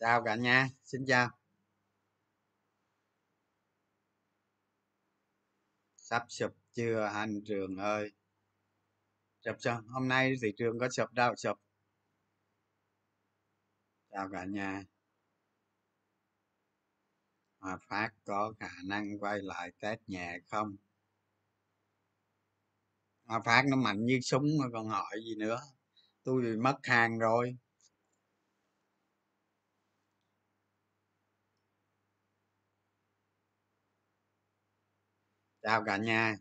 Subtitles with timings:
[0.00, 1.30] chào cả nhà, xin chào.
[5.96, 8.12] Sắp sụp chưa anh trường ơi?
[9.44, 9.82] Sụp sao?
[9.88, 11.56] Hôm nay thị trường có sụp đâu, sụp.
[14.10, 14.84] Chào cả nhà.
[17.58, 20.76] Hòa Phát có khả năng quay lại test nhà không?
[23.24, 25.60] Hòa Phát nó mạnh như súng mà còn hỏi gì nữa?
[26.22, 27.56] Tôi bị mất hàng rồi.
[35.68, 36.36] Chào cả nhà.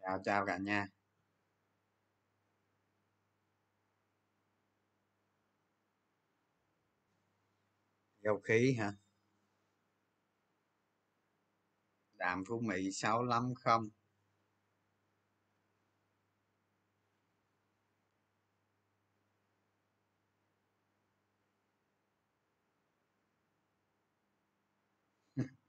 [0.00, 0.88] Chào chào cả nhà.
[8.22, 8.92] Dầu khí hả?
[12.18, 13.88] Đàm phú mỹ sáu lắm không.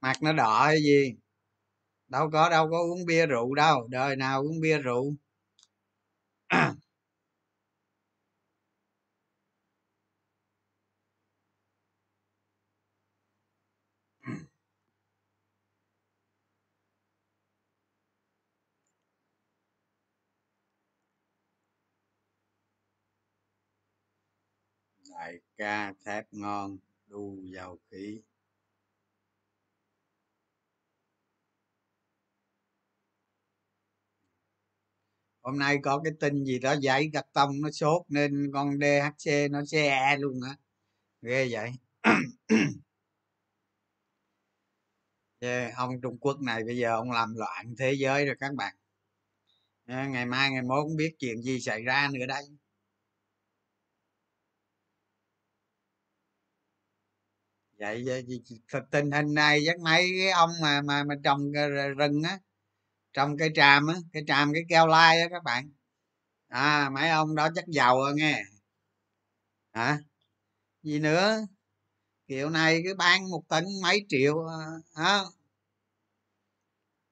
[0.00, 1.14] Mặt nó đỏ hay gì?
[2.08, 3.88] Đâu có đâu có uống bia rượu đâu.
[3.90, 5.14] Đời nào uống bia rượu?
[25.10, 28.20] đại ca thép ngon đu dầu khí.
[35.42, 39.50] Hôm nay có cái tin gì đó giấy gạch tông nó sốt nên con dhc
[39.50, 40.56] nó xe luôn á.
[41.22, 41.70] Ghê vậy.
[45.40, 48.74] Yeah, ông trung quốc này bây giờ ông làm loạn thế giới rồi các bạn.
[49.86, 52.44] Ngày mai ngày mốt không biết chuyện gì xảy ra nữa đây.
[57.80, 58.04] Vậy
[58.90, 61.52] tình hình này chắc mấy cái ông mà mà mà trồng
[61.98, 62.38] rừng á,
[63.12, 65.70] trồng cây tràm á cây tràm cái keo lai á các bạn.
[66.48, 68.42] À mấy ông đó chắc giàu rồi nghe.
[69.72, 69.98] Hả?
[70.82, 71.40] Gì nữa?
[72.28, 74.56] Kiểu này cứ bán một tấn mấy triệu à,
[74.96, 75.20] hả?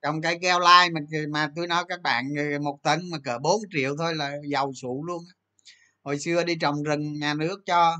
[0.03, 3.39] Trồng cây keo lai mà mà tôi nói các bạn ừ, một tấn mà cỡ
[3.39, 5.25] 4 triệu thôi là giàu sụ luôn
[6.05, 7.97] hồi xưa đi trồng rừng nhà nước cho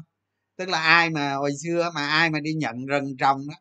[0.59, 3.55] tức là ai mà hồi xưa mà ai mà đi nhận rừng trồng đó,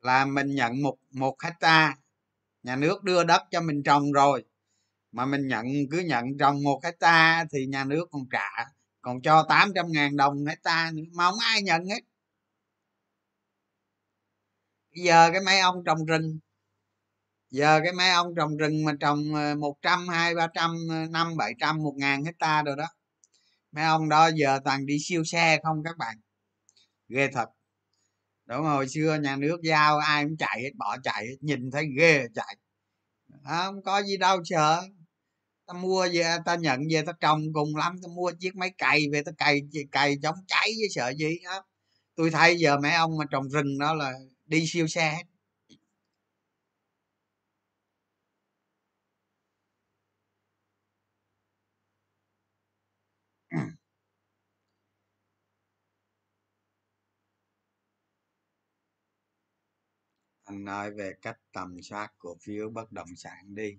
[0.00, 1.96] là mình nhận một một hecta
[2.62, 4.44] nhà nước đưa đất cho mình trồng rồi.
[5.12, 8.50] Mà mình nhận, cứ nhận trồng một hecta thì nhà nước còn trả,
[9.02, 12.00] còn cho 800 ngàn đồng hecta nữa, mà không ai nhận hết.
[15.04, 16.38] Giờ cái mấy ông trồng rừng
[17.50, 20.96] giờ cái mấy ông trồng rừng mà trồng ờ, một trăm, hai, ba trăm ờ,
[21.10, 22.84] năm, bảy trăm, một ngàn hecta rồi đó
[23.72, 26.16] mấy ông đó giờ toàn đi siêu xe không các bạn.
[27.08, 27.48] Ghê thật.
[28.46, 32.26] Đúng hồi xưa nhà nước giao ai cũng chạy hết bỏ chạy nhìn thấy ghê
[32.34, 32.56] chạy.
[33.44, 34.82] À, không có gì đâu sợ.
[35.66, 39.00] Ta mua về ta nhận về ta trồng cùng lắm ta mua chiếc máy cày
[39.12, 39.60] về ta cày
[39.92, 41.64] cày chống cháy với sợ gì đó
[42.14, 44.12] tôi thấy giờ mấy ông mà trồng rừng đó là
[44.46, 45.24] đi siêu xe hết.
[60.52, 63.78] Anh nói về cách tầm soát cổ phiếu bất động sản đi.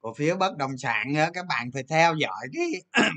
[0.00, 2.82] Cổ phiếu bất động sản á, các bạn phải theo dõi cái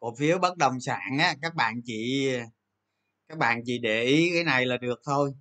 [0.00, 2.30] cổ phiếu bất động sản á, các bạn chỉ
[3.28, 5.32] các bạn chỉ để ý cái này là được thôi.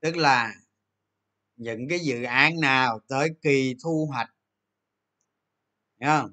[0.00, 0.54] Tức là
[1.56, 4.30] những cái dự án nào tới kỳ thu hoạch
[6.04, 6.32] không?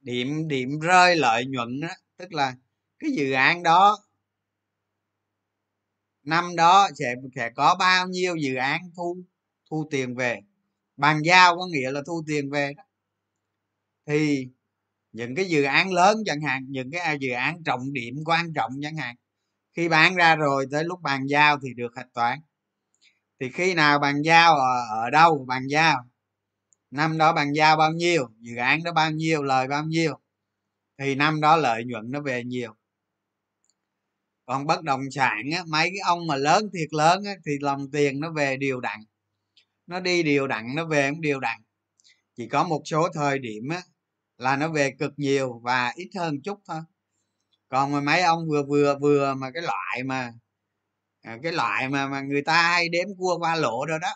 [0.00, 2.54] Điểm điểm rơi lợi nhuận á tức là
[2.98, 4.05] cái dự án đó
[6.26, 9.16] năm đó sẽ sẽ có bao nhiêu dự án thu
[9.70, 10.40] thu tiền về?
[10.96, 12.82] Bàn giao có nghĩa là thu tiền về đó.
[14.06, 14.48] Thì
[15.12, 18.52] những cái dự án lớn chẳng hạn những cái à, dự án trọng điểm quan
[18.54, 19.16] trọng chẳng hạn
[19.74, 22.38] khi bán ra rồi tới lúc bàn giao thì được hạch toán.
[23.40, 26.06] Thì khi nào bàn giao ở, ở đâu bàn giao?
[26.90, 28.28] Năm đó bàn giao bao nhiêu?
[28.40, 29.42] Dự án đó bao nhiêu?
[29.42, 30.20] Lời bao nhiêu?
[30.98, 32.76] Thì năm đó lợi nhuận nó về nhiều
[34.46, 37.90] còn bất động sản á mấy cái ông mà lớn thiệt lớn á, thì lòng
[37.90, 39.00] tiền nó về đều đặn.
[39.86, 41.60] Nó đi đều đặn nó về cũng đều đặn.
[42.36, 43.82] Chỉ có một số thời điểm á,
[44.38, 46.80] là nó về cực nhiều và ít hơn chút thôi.
[47.68, 50.32] Còn mà mấy ông vừa vừa vừa mà cái loại mà
[51.22, 54.08] à, cái loại mà mà người ta hay đếm cua qua lỗ rồi đó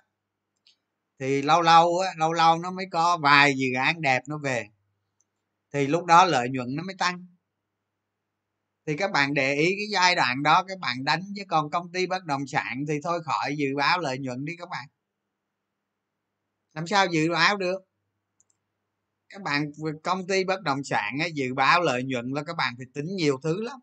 [1.21, 4.69] thì lâu lâu á lâu lâu nó mới có vài dự án đẹp nó về.
[5.73, 7.27] Thì lúc đó lợi nhuận nó mới tăng
[8.91, 11.93] thì các bạn để ý cái giai đoạn đó các bạn đánh chứ còn công
[11.93, 14.87] ty bất động sản thì thôi khỏi dự báo lợi nhuận đi các bạn.
[16.75, 17.81] Làm sao dự báo được?
[19.29, 19.71] Các bạn
[20.03, 23.17] công ty bất động sản ấy, dự báo lợi nhuận là các bạn phải tính
[23.17, 23.81] nhiều thứ lắm.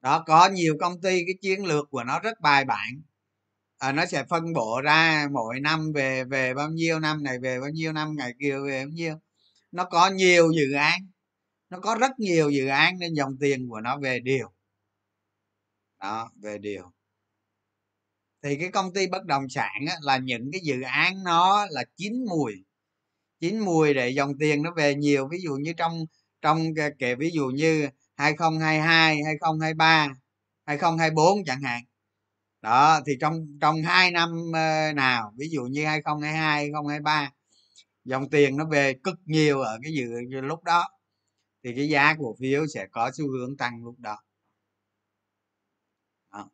[0.00, 3.02] Đó có nhiều công ty cái chiến lược của nó rất bài bản.
[3.78, 7.60] À, nó sẽ phân bổ ra mỗi năm về về bao nhiêu năm này về
[7.60, 9.20] bao nhiêu năm ngày kia về bao nhiêu.
[9.72, 11.13] Nó có nhiều dự án
[11.70, 14.52] nó có rất nhiều dự án nên dòng tiền của nó về điều.
[16.00, 16.92] Đó về điều.
[18.42, 21.84] Thì cái công ty bất động sản á, là những cái dự án nó là
[21.96, 22.52] chín mùi.
[23.40, 25.28] Chín mùi để dòng tiền nó về nhiều.
[25.28, 26.06] Ví dụ như trong
[26.42, 30.08] trong kể ví dụ như 2022 2023
[30.66, 31.82] 2024 chẳng hạn.
[32.62, 37.30] Đó thì trong trong hai năm ờ, nào ví dụ như 2022 2023
[38.04, 40.88] dòng tiền nó về cực nhiều ở cái dự lúc đó
[41.64, 44.16] thì cái giá cổ phiếu sẽ có xu hướng tăng lúc đó,
[46.32, 46.48] đó.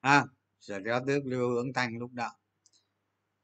[0.00, 0.24] À,
[0.60, 2.30] sẽ có tước xu hướng tăng lúc đó.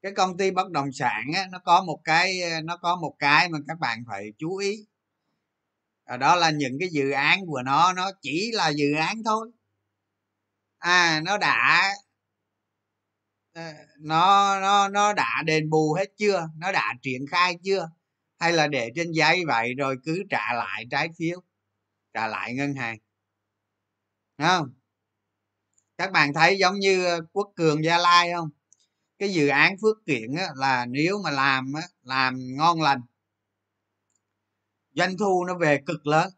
[0.02, 3.16] Cái công ty bất động sản á, nó có một cái ờ, nó có một
[3.18, 4.76] cái mà các bạn phải chú ý.
[6.04, 9.50] À, đó là những cái dự án của nó nó chỉ là dự án thôi.
[10.78, 11.92] À nó đã
[13.52, 16.48] ờ, nó nó nó đã đền bù hết chưa?
[16.58, 17.90] Nó đã triển khai chưa?
[18.44, 21.42] Hay là để trên giấy vậy rồi cứ trả lại trái phiếu
[22.14, 22.98] trả lại ngân hàng.
[24.38, 24.72] Đúng không?
[25.98, 28.48] Các bạn thấy giống như ờ, quốc cường gia lai không?
[29.18, 33.00] Cái dự án phước kiện á, là nếu mà làm á, làm ngon lành
[34.92, 36.30] doanh thu nó về cực lớn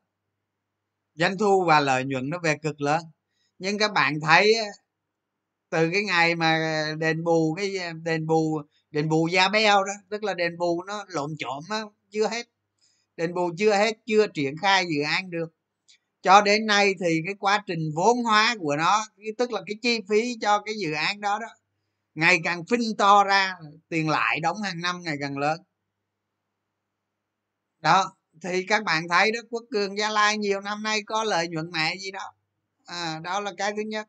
[1.14, 3.02] doanh thu và lợi nhuận nó về cực lớn.
[3.58, 4.54] Nhưng các bạn thấy
[5.70, 6.58] từ cái ngày mà
[6.98, 8.60] đền bù cái ờ, đền bù
[8.90, 12.46] đền bù da beo đó tức là đền bù nó lộn trộm á chưa hết.
[13.16, 15.46] Đền bù chưa hết chưa triển khai dự án được.
[16.22, 19.06] Cho đến nay thì cái quá trình vốn hóa của nó
[19.38, 21.46] tức là cái chi phí cho cái dự án đó đó
[22.14, 23.54] ngày càng phinh to ra
[23.88, 25.60] tiền lại đóng hàng năm ngày càng lớn.
[27.80, 31.48] Đó thì các bạn thấy đó quốc cường gia lai nhiều năm nay có lợi
[31.48, 32.32] nhuận mẹ gì đó.
[32.86, 34.08] À, đó là cái thứ nhất.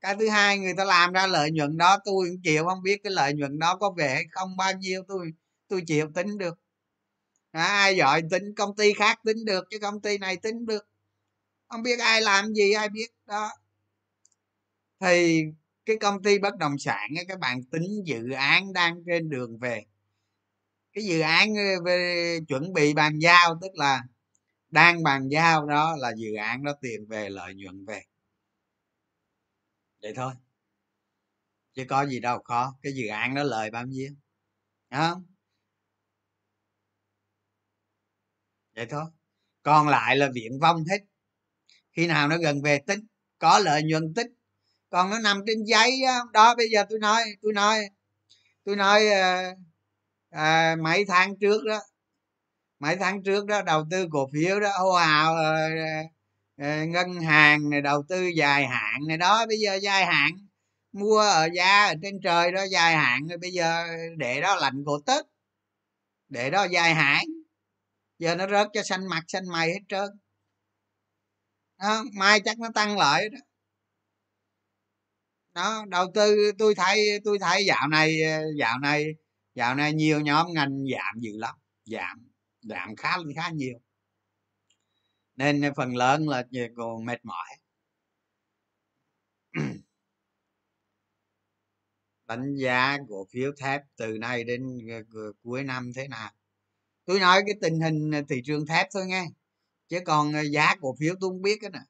[0.00, 3.00] Cái thứ hai người ta làm ra lợi nhuận đó tôi cũng chịu không biết
[3.04, 5.32] cái lợi nhuận đó có về hay không bao nhiêu tôi
[5.68, 6.58] tôi chịu tính được
[7.52, 10.88] à, ai giỏi tính công ty khác tính được chứ công ty này tính được.
[11.68, 13.08] Không biết ai làm gì ai biết.
[13.26, 13.50] Đó.
[15.00, 15.42] Thì
[15.86, 19.84] cái công ty bất động sản các bạn tính dự án đang trên đường về.
[20.92, 24.02] Cái dự án ờ, về chuẩn bị bàn giao tức là
[24.70, 28.02] đang bàn giao đó là dự án đó tiền về lợi nhuận về.
[30.02, 30.32] Vậy thôi.
[31.74, 32.74] Chứ có gì đâu khó.
[32.82, 34.10] Cái dự án đó lời bao nhiêu?
[34.90, 35.31] Không
[38.76, 39.04] vậy thôi.
[39.62, 40.98] Còn lại là viện vong hết.
[41.96, 42.98] Khi nào nó gần về tích
[43.38, 44.26] có lợi nhuận tích
[44.90, 46.02] còn nó nằm trên giấy
[46.32, 47.80] đó bây giờ tôi nói tôi nói
[48.64, 49.54] tôi nói à,
[50.30, 51.80] à, mấy tháng trước đó
[52.78, 55.68] mấy tháng trước đó đầu tư cổ phiếu đó hô hào à,
[56.56, 60.30] à, ngân hàng này đầu tư dài hạn này đó bây giờ dài hạn
[60.92, 63.86] mua ở giá ở trên trời đó dài hạn rồi bây giờ
[64.16, 65.24] để đó lạnh cổ tết
[66.28, 67.24] để đó dài hạn
[68.22, 70.08] giờ nó rớt cho xanh mặt xanh mày hết trơn.
[71.78, 73.38] Đó, mai chắc nó tăng lại đó.
[75.54, 78.16] Đó đầu tư tôi thấy tôi thấy dạo này
[78.58, 79.06] dạo này
[79.54, 82.28] dạo này nhiều nhóm ngành giảm dữ lắm giảm
[82.62, 83.78] giảm khá khá nhiều.
[85.36, 86.44] Nên phần lớn là
[86.76, 87.48] còn mệt mỏi.
[92.26, 94.78] Đánh giá cổ phiếu thép từ nay đến
[95.14, 96.32] ờ, cuối năm thế nào?
[97.04, 99.26] Tôi nói cái tình hình thị trường thép thôi nghe.
[99.88, 101.80] Chứ còn ờ, giá cổ phiếu tôi không biết cái nè.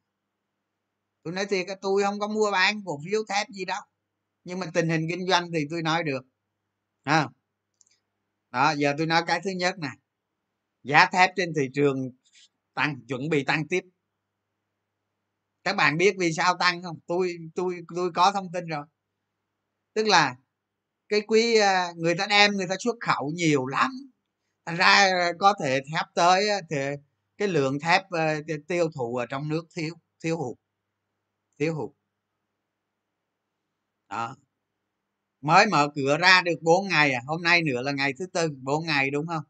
[1.23, 3.81] Tôi nói thiệt tôi không có mua bán cổ phiếu thép gì đâu.
[4.45, 6.21] Nhưng mà tình hình kinh doanh thì tôi nói được.
[7.03, 7.29] À.
[8.51, 9.89] đó, giờ tôi nói cái thứ nhất nè.
[10.83, 12.11] Giá thép trên thị trường
[12.75, 13.81] tăng, chuẩn bị tăng tiếp.
[15.65, 16.99] Các bạn biết vì sao tăng không?
[17.07, 18.87] Tôi tôi tôi có thông tin rồi.
[19.95, 20.37] Tức là
[21.09, 23.91] cái quý ờ, người ta đem, người ta xuất khẩu nhiều lắm
[24.67, 26.77] thành ra ờ, có thể thép tới thì
[27.39, 28.21] cái lượng thép ờ,
[28.69, 30.57] tiêu thụ ở trong nước thiếu thiếu hụt
[31.59, 31.93] thiếu hụt.
[34.09, 34.37] Đó.
[35.41, 38.49] Mới mở cửa ra được 4 ngày à hôm nay nữa là ngày thứ tư
[38.63, 39.43] 4 ngày đúng không?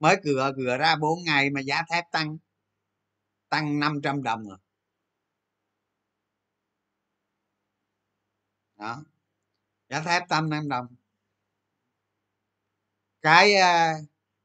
[0.00, 2.38] Mới cửa cửa ra 4 ngày mà giá thép tăng
[3.50, 4.58] tăng 500 đồng rồi
[8.76, 9.04] đó.
[9.90, 10.86] Giá thép tăng 5 đồng.
[13.22, 13.94] Cái à,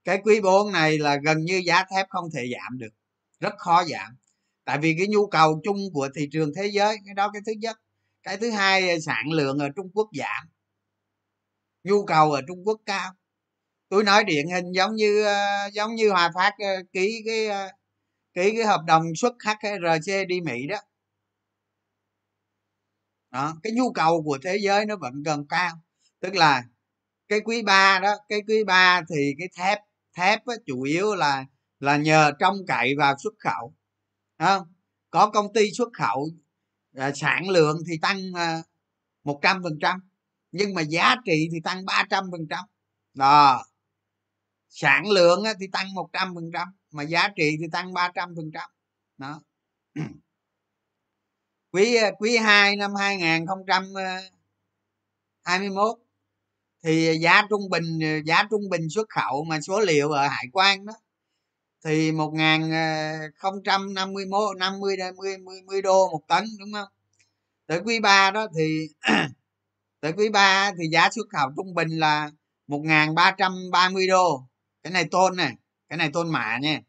[0.05, 2.93] cái quý 4 này là gần như giá thép không thể giảm được,
[3.39, 4.17] rất khó giảm.
[4.65, 7.51] Tại vì cái nhu cầu chung của thị trường thế giới, cái đó cái thứ
[7.51, 7.77] nhất.
[8.23, 10.49] Cái thứ hai, sản lượng ở trung quốc giảm.
[11.83, 13.11] Nhu cầu ở trung quốc cao.
[13.89, 17.69] Tôi nói điển hình giống như ờ, giống như hòa phát ờ, ký cái ờ,
[18.33, 20.77] ký cái hợp đồng xuất hrc đi mỹ đó.
[23.31, 25.71] Đó, cái nhu cầu của thế giới nó vẫn gần cao.
[26.19, 26.63] Tức là
[27.27, 29.79] cái quý ba đó, cái quý ba thì cái thép
[30.13, 31.45] thép á, chủ yếu là
[31.79, 33.73] là nhờ trông cậy vào xuất khẩu.
[34.39, 34.73] Không?
[35.09, 36.29] Có công ty xuất khẩu
[36.95, 38.63] à, sản lượng thì tăng à,
[39.23, 39.99] một trăm phần trăm
[40.51, 42.65] nhưng mà giá trị thì tăng ba trăm phần trăm.
[43.13, 43.63] Đó.
[44.69, 48.33] Sản lượng thì tăng một trăm phần trăm mà giá trị thì tăng ba trăm
[48.35, 48.69] phần trăm.
[49.17, 49.41] Đó.
[51.71, 53.45] Quý à, quý hai năm hai nghìn
[53.95, 54.21] à,
[55.43, 56.02] hai mươi mốt
[56.83, 60.27] thì à, giá trung bình à, giá trung bình xuất khẩu mà số liệu ở
[60.27, 60.93] hải quan đó,
[61.85, 64.97] thì một ngàn à, không trăm năm mươi mốt, năm mươi
[65.67, 66.89] mươi đô một tấn, đúng không?
[67.67, 68.87] Tới quý ba đó thì
[70.01, 72.31] tới quý ba thì giá xuất khẩu trung bình là
[72.67, 74.47] một ngàn ba trăm ba mươi đô.
[74.83, 75.53] Cái này tôn này
[75.89, 76.81] cái này tôn mã nha.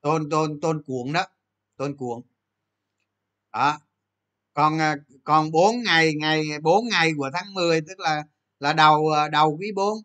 [0.00, 1.24] Tôn tôn tôn cuộn đó,
[1.76, 2.22] tôn cuộn.
[3.52, 3.78] Đó.
[4.54, 4.78] Còn
[5.24, 8.24] còn 4 ngày ngày 4 ngày của tháng 10 tức là
[8.60, 9.98] là đầu ờ, đầu quý 4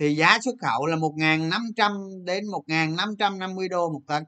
[0.00, 4.24] thì giá xuất khẩu là 1.500 đến 1.550 đô một tấn.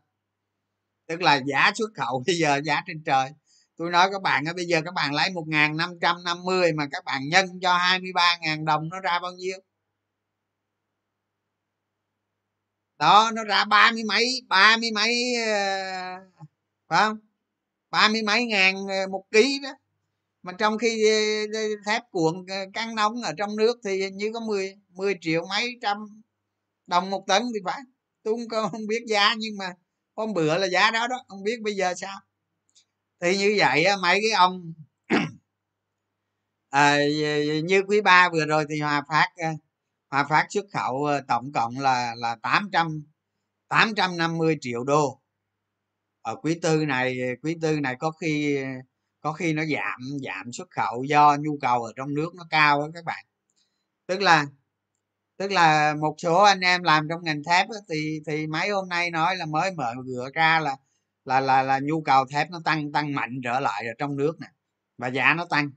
[1.07, 3.31] Tức là giá xuất khẩu bây giờ, giá trên trời.
[3.77, 7.75] Tôi nói các bạn bây giờ các bạn lấy 1.550 mà các bạn nhân cho
[7.77, 9.59] 23.000 đồng, nó ra bao nhiêu?
[12.99, 16.17] Đó, nó ra ba mươi mấy, ba mươi mấy ờ,
[16.89, 17.19] phải không?
[17.91, 19.71] Ba mươi mấy ngàn ờ, một ký đó
[20.43, 21.05] mà trong khi
[21.55, 25.15] ờ, ờ, thép cuộn ờ, căng nóng ở trong nước thì như có 10 10
[25.21, 26.23] triệu mấy trăm
[26.87, 27.81] đồng một tấn thì phải.
[28.23, 29.75] Tôi không, không biết giá nhưng mà
[30.17, 32.21] hôm bữa là giá đó đó không biết bây giờ sao.
[33.21, 34.73] Thì như vậy mấy cái ông
[36.71, 36.99] à,
[37.65, 39.29] như quý ba vừa rồi thì hòa phát
[40.11, 43.03] hòa phát xuất khẩu tổng cộng là là tám trăm
[43.69, 45.21] tám trăm năm mươi triệu đô.
[46.23, 48.59] Ở quý tư này quý tư này có khi
[49.23, 52.81] có khi nó giảm giảm xuất khẩu do nhu cầu ở trong nước nó cao
[52.81, 53.25] đó các bạn.
[54.07, 54.47] Tức là
[55.37, 58.88] tức là một số anh em làm trong ngành thép đó, thì thì mấy hôm
[58.88, 60.76] nay nói là mới mở cửa ra là
[61.25, 64.41] là là là nhu cầu thép nó tăng tăng mạnh trở lại ở trong nước
[64.41, 64.47] nè
[64.99, 65.71] và giá nó tăng.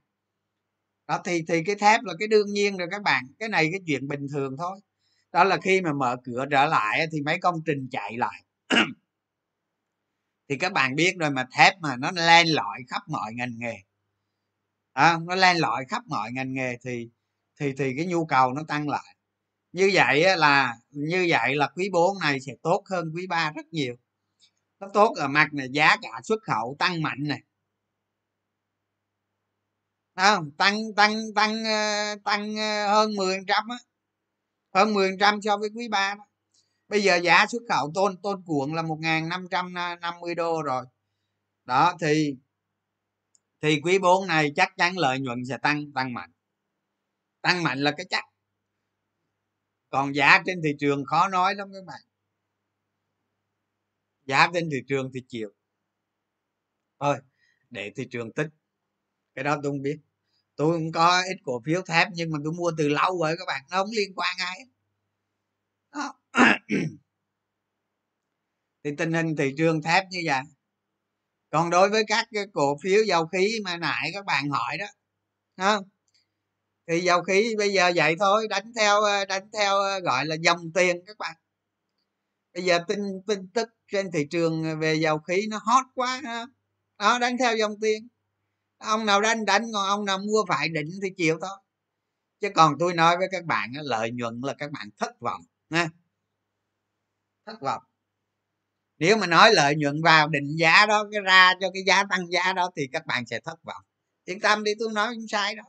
[1.07, 3.81] Đó thì thì cái thép là cái đương nhiên rồi các bạn cái này cái
[3.87, 4.79] chuyện bình thường thôi.
[5.31, 8.43] Đó là khi mà mở cửa trở lại thì mấy công trình chạy lại
[10.49, 13.75] thì các bạn biết rồi mà thép mà nó len lỏi khắp mọi ngành nghề.
[14.93, 17.09] À, nó len lỏi khắp mọi ngành nghề thì
[17.59, 19.15] thì thì cái nhu cầu nó tăng lại.
[19.71, 23.65] Như vậy là như vậy là quý 4 này sẽ tốt hơn quý 3 rất
[23.71, 23.95] nhiều.
[24.79, 27.41] Nó tốt ở mặt này giá cả xuất khẩu tăng mạnh này.
[30.15, 33.77] À, tăng tăng tăng ờ, tăng ờ, hơn 10 trăm á.
[34.73, 36.25] Hơn 10 trăm so với quý 3 đó
[36.87, 40.85] bây giờ giá xuất khẩu tôn tôn cuộn là 1.550 đô rồi.
[41.65, 42.35] Đó, thì
[43.61, 46.31] thì quý 4 này chắc chắn lợi nhuận sẽ tăng tăng mạnh.
[47.41, 48.23] Tăng mạnh là cái chắc.
[49.89, 52.01] Còn giá trên thị trường khó nói lắm các bạn.
[54.25, 55.49] Giá trên thị trường thì chịu.
[56.99, 57.17] Thôi,
[57.69, 58.47] để thị trường tích
[59.35, 59.97] cái đó tôi không biết.
[60.55, 63.45] Tôi cũng có ít cổ phiếu thép nhưng mà tôi mua từ lâu rồi các
[63.47, 64.59] bạn, nó không liên quan ai
[65.93, 66.13] đó.
[68.83, 70.41] thì tình hình thị trường thép như vậy.
[71.49, 74.85] Còn đối với các cái cổ phiếu dầu khí mà nãy các bạn hỏi đó
[75.57, 75.83] không
[76.87, 80.35] thì dầu khí bây giờ vậy thôi, đánh theo ờ, đánh theo ờ, gọi là
[80.35, 81.35] dòng tiền các bạn.
[82.53, 86.21] Bây giờ tin tin tức trên thị trường về dầu khí nó hot quá
[86.97, 88.07] đó, đánh theo dòng tiền.
[88.77, 91.57] Ông nào đánh đánh, còn ông nào mua phải định thì chịu thôi.
[92.41, 95.89] Chứ còn tôi nói với các bạn lợi nhuận là các bạn thất vọng, ha?
[97.45, 97.83] Thất vọng.
[98.99, 102.31] Nếu mà nói lợi nhuận vào định giá đó cái ra cho cái giá tăng
[102.31, 103.83] giá đó thì các bạn sẽ thất vọng.
[104.25, 105.65] Yên tâm đi tôi nói không sai đâu.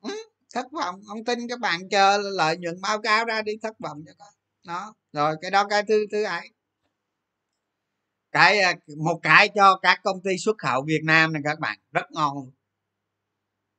[0.00, 0.10] Ừ,
[0.54, 1.00] thất vọng.
[1.08, 4.28] Ông tin các bạn chờ lợi nhuận báo cáo ra đi thất vọng cho con.
[4.64, 6.50] Đó rồi cái đó cái thứ thứ ấy.
[8.32, 11.78] Cái à, một cái cho các công ty xuất khẩu Việt Nam này các bạn
[11.92, 12.50] rất ngon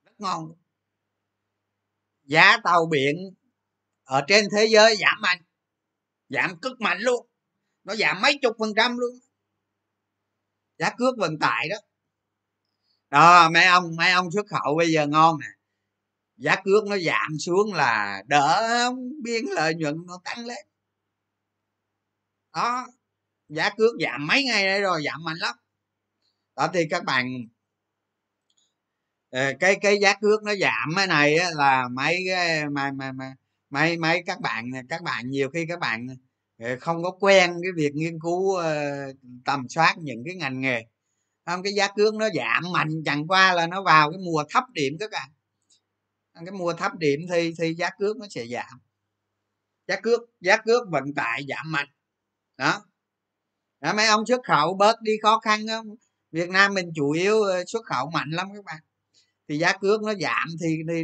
[0.06, 0.54] rất ngon
[2.24, 3.18] giá tàu biển
[4.10, 5.42] ở trên thế giới giảm mạnh,
[6.30, 7.28] giảm cực mạnh luôn.
[7.84, 9.20] Nó giảm mấy chục phần trăm luôn.
[10.78, 11.76] Giá cước vận tải đó.
[13.10, 15.48] Đó, mấy ông mấy ông xuất khẩu bây giờ ngon nè.
[16.38, 20.68] Giá cước nó giảm xuống là đỡ không biên lợi nhuận nó tăng lên.
[22.54, 22.88] Đó,
[23.50, 25.56] giá cước giảm mấy ngày đây rồi, giảm mạnh lắm.
[26.56, 27.26] Đó, thì các bạn
[29.30, 33.36] ờ, cái cái giá cước nó giảm cái này là mấy cái, mà mà mà
[33.70, 36.08] mấy mấy các bạn các bạn nhiều khi các bạn
[36.60, 38.76] ờ, không có quen cái việc nghiên cứu ờ,
[39.46, 40.84] tầm soát những cái ngành nghề.
[41.46, 44.64] Không cái giá cước nó giảm mạnh chẳng qua là nó vào cái mùa thấp
[44.74, 45.30] điểm các bạn.
[46.34, 48.80] Cái mùa thấp điểm thì thì giá cước nó sẽ giảm.
[49.88, 51.88] Giá cước giá cước vận tải giảm mạnh.
[52.58, 52.86] Đó.
[53.82, 55.84] Đó, mấy ông xuất khẩu bớt đi khó khăn đó.
[56.32, 58.82] việt nam mình chủ yếu ờ, xuất khẩu mạnh lắm các bạn.
[59.50, 61.04] Thì giá cước nó giảm thì thì,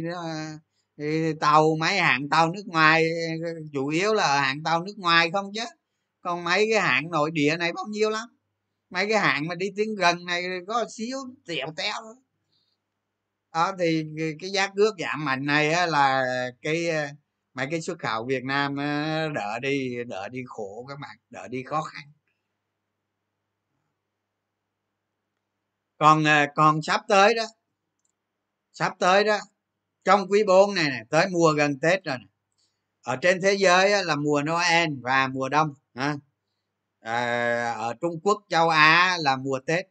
[0.98, 3.04] thì tàu, mấy hãng tàu nước ngoài
[3.42, 5.64] ờ, ờ, chủ yếu là hãng tàu nước ngoài không chứ.
[6.20, 8.28] Còn mấy cái hãng nội địa này bao nhiêu lắm.
[8.90, 11.94] Mấy cái hãng mà đi tiếng gần này có xíu tèo téo
[13.52, 14.04] đó, thì
[14.40, 16.24] cái giá cước giảm mạnh này là
[16.62, 17.08] cái ờ,
[17.54, 18.76] mấy cái xuất khẩu việt nam
[19.34, 22.02] đỡ đi đỡ đi khổ các bạn, đỡ đi khó khăn.
[25.98, 26.24] Còn
[26.56, 27.44] còn sắp tới đó,
[28.72, 29.38] sắp tới đó
[30.06, 32.28] trong quý 4 này này tới mùa gần tết rồi này.
[33.02, 36.16] ở trên thế giới là mùa noel và mùa đông ha.
[37.00, 39.86] À, ở trung quốc châu á là mùa tết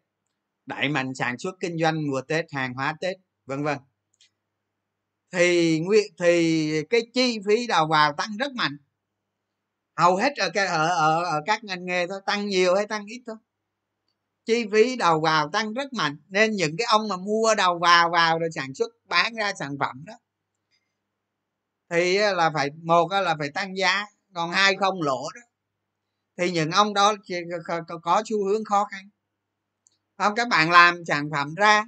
[0.65, 3.77] đẩy mạnh sản xuất kinh doanh mùa tết hàng hóa tết vân vân
[5.31, 5.81] thì
[6.19, 8.77] thì cái chi phí đầu vào tăng rất mạnh
[9.95, 13.05] hầu hết ở cái ở, ở, ở các ngành nghề thôi tăng nhiều hay tăng
[13.05, 13.35] ít thôi
[14.45, 18.09] chi phí đầu vào tăng rất mạnh, nên những cái ông mà mua đầu vào
[18.09, 20.13] vào rồi sản xuất, bán ra sản phẩm đó,
[21.89, 25.41] thì là phải, một là phải tăng giá, còn hai không lỗ đó,
[26.37, 27.15] thì những ông đó
[28.03, 29.09] có xu hướng khó khăn.
[30.17, 31.85] Không, các bạn làm sản phẩm ra,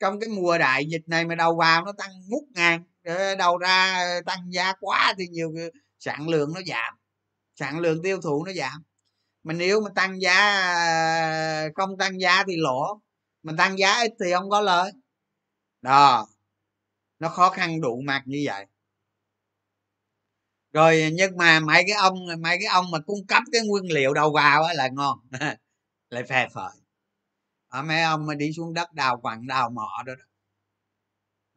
[0.00, 3.58] trong cái mùa đại dịch này mà đầu vào nó tăng ngút ngàn ờ, đầu
[3.58, 5.54] ra tăng giá quá thì nhiều
[5.98, 6.94] sản lượng nó giảm,
[7.56, 8.82] sản lượng tiêu thụ nó giảm
[9.46, 13.00] mà nếu mà tăng giá à, không tăng giá thì lỗ.
[13.42, 14.92] Mà tăng giá ít thì không có lợi.
[15.82, 16.26] Đó.
[17.18, 18.66] Nó khó khăn đủ mặt như vậy.
[20.72, 24.14] Rồi nhưng mà mấy cái ông mấy cái ông mà cung cấp cái nguyên liệu
[24.14, 25.18] đầu vào á là ngon.
[26.10, 26.72] Lại phè phởi
[27.68, 30.12] ở mấy ông mà đi xuống đất đào quặng đào mỏ đó,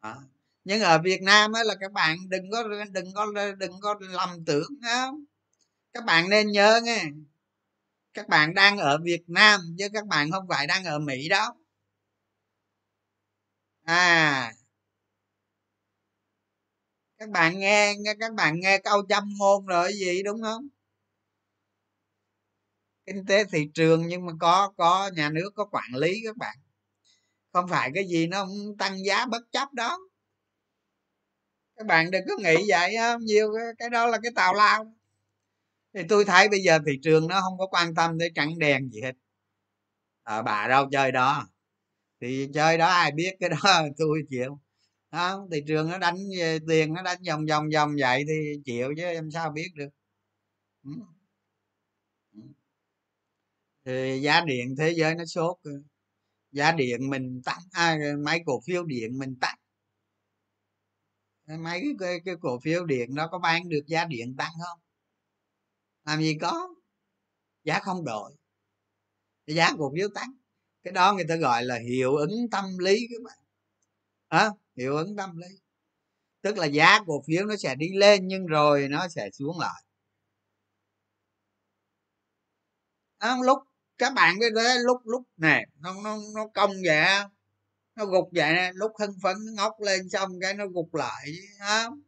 [0.03, 0.15] đó.
[0.63, 3.25] nhưng ở việt nam á là các bạn đừng có đừng có
[3.57, 5.07] đừng có lầm tưởng á
[5.93, 7.03] các bạn nên nhớ nghe
[8.13, 11.55] các bạn đang ở việt nam, chứ các bạn không phải đang ở mỹ đó.
[13.85, 14.51] À.
[17.17, 20.67] Các bạn nghe các bạn nghe câu châm ngôn rồi gì, đúng không?
[23.05, 26.57] Kinh tế thị trường nhưng mà có có nhà nước có quản lý các bạn.
[27.53, 29.99] Không phải cái gì nó cũng tăng giá bất chấp đó.
[31.75, 33.21] Các bạn đừng có nghĩ vậy, không?
[33.25, 34.93] Nhiều cái đó là cái tào lao
[35.93, 38.89] thì tôi thấy bây giờ thị trường nó không có quan tâm tới trắng đen
[38.89, 39.13] gì hết.
[40.23, 41.47] À, bà đâu chơi đó.
[42.21, 43.57] Thì chơi đó ai biết cái đó
[43.97, 44.59] tôi chịu.
[45.11, 48.93] Đó, thị trường nó đánh ờ, tiền nó đánh vòng vòng vòng vậy thì chịu
[48.97, 49.89] chứ em sao biết được.
[53.85, 55.57] Thì giá điện thế giới nó sốt
[56.51, 59.57] giá điện mình tăng à, mấy cổ phiếu điện mình tăng
[61.63, 64.79] mấy cái, cái cổ phiếu điện nó có bán được giá điện tăng không?
[66.09, 66.69] Làm gì có.
[67.63, 68.35] Giá không đổi.
[69.47, 70.29] Giá cổ phiếu tăng.
[70.83, 73.37] Cái đó người ta gọi là hiệu ứng tâm lý các bạn.
[74.27, 75.47] À, hiệu ứng tâm lý.
[76.41, 79.83] Tức là giá cổ phiếu nó sẽ đi lên nhưng rồi nó sẽ xuống lại.
[83.17, 83.59] À, lúc
[83.97, 87.05] các bạn biết đấy lúc lúc nè nó nó nó cong vậy
[87.95, 91.31] nó gục vậy nè lúc hưng phấn nó ngóc lên xong cái nó gục lại
[91.59, 92.01] không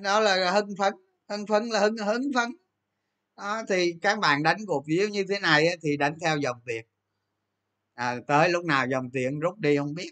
[0.00, 0.94] đó là hưng phấn.
[1.28, 2.52] Hưng phấn là hưng hứng phấn
[3.42, 6.86] đó, thì các bạn đánh cổ phiếu như thế này thì đánh theo dòng tiền.
[7.94, 10.10] À, tới lúc nào dòng tiền rút đi không biết.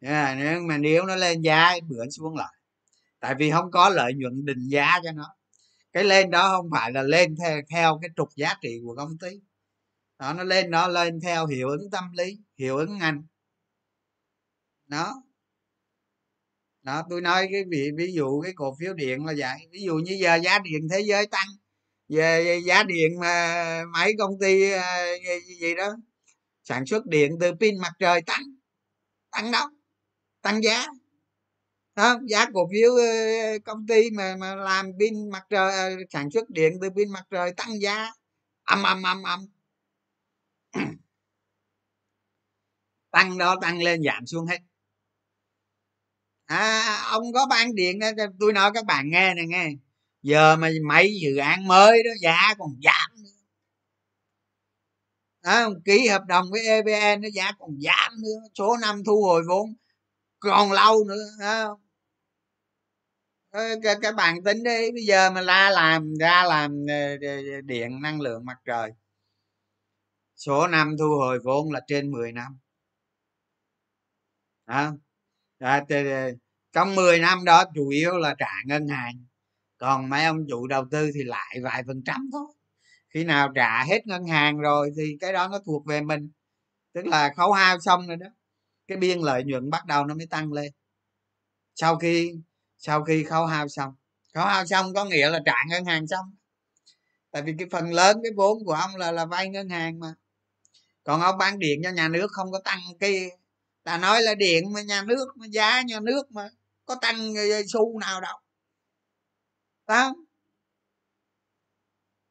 [0.00, 2.54] Yeah, nhưng mà nếu nó lên giá bữa xuống lại.
[3.20, 5.36] Tại vì không có lợi nhuận định giá cho nó.
[5.92, 9.18] Cái lên đó không phải là lên theo, theo cái trục giá trị của công
[9.18, 9.28] ty.
[10.18, 13.22] Đó nó lên nó lên theo hiệu ứng tâm lý hiệu ứng ngành.
[14.86, 15.22] Đó.
[16.82, 19.58] Đó tôi nói cái ví, ví dụ cái cổ phiếu điện là vậy.
[19.70, 21.48] Ví dụ như giờ giá điện thế giới tăng
[22.08, 24.82] về giá điện mà mấy công ty ờ,
[25.60, 25.96] gì đó
[26.64, 28.42] sản xuất điện từ pin mặt trời tăng
[29.30, 29.68] tăng đâu
[30.42, 30.86] tăng giá.
[31.96, 36.30] Đó, giá cổ phiếu ờ, công ty mà mà làm pin mặt trời ờ, sản
[36.30, 38.10] xuất điện từ pin mặt trời tăng giá
[38.64, 39.46] âm âm âm âm.
[43.10, 44.58] Tăng đó tăng lên giảm xuống hết.
[46.46, 48.06] À ông có bán điện đó
[48.40, 49.68] tôi nói các bạn nghe này nghe
[50.26, 53.30] giờ mà mấy dự án mới đó giá còn giảm nữa.
[55.42, 59.42] À, ký hợp đồng với evn nó giá còn giảm nữa số năm thu hồi
[59.48, 59.74] vốn
[60.38, 61.66] còn lâu nữa à,
[63.82, 67.16] các, các bạn tính đi bây giờ mà la làm ra làm ờ,
[67.64, 68.92] điện năng lượng mặt trời.
[70.36, 72.58] Số năm thu hồi vốn là trên 10 năm.
[74.64, 74.92] À,
[76.72, 79.26] trong 10 năm đó chủ yếu là trả ngân hàng
[79.78, 82.46] còn mấy ông chủ đầu tư thì lại vài phần trăm thôi.
[83.14, 86.30] Khi nào trả hết ngân hàng rồi thì cái đó nó thuộc về mình.
[86.92, 88.26] Tức là khấu hao xong rồi đó,
[88.88, 90.72] cái biên lợi nhuận bắt đầu nó mới tăng lên.
[91.74, 92.32] Sau khi
[92.78, 93.94] sau khi khấu hao xong.
[94.34, 96.34] Khấu hao xong có nghĩa là trả ngân hàng xong.
[97.30, 100.14] Tại vì cái phần lớn cái vốn của ông là là vay ngân hàng mà.
[101.04, 103.30] Còn ông bán điện cho nhà nước không có tăng cái,
[103.84, 106.48] ta nói là điện mà nhà nước mà, giá nhà nước mà
[106.84, 108.38] có tăng ờ, xu nào đâu
[109.86, 110.14] đó,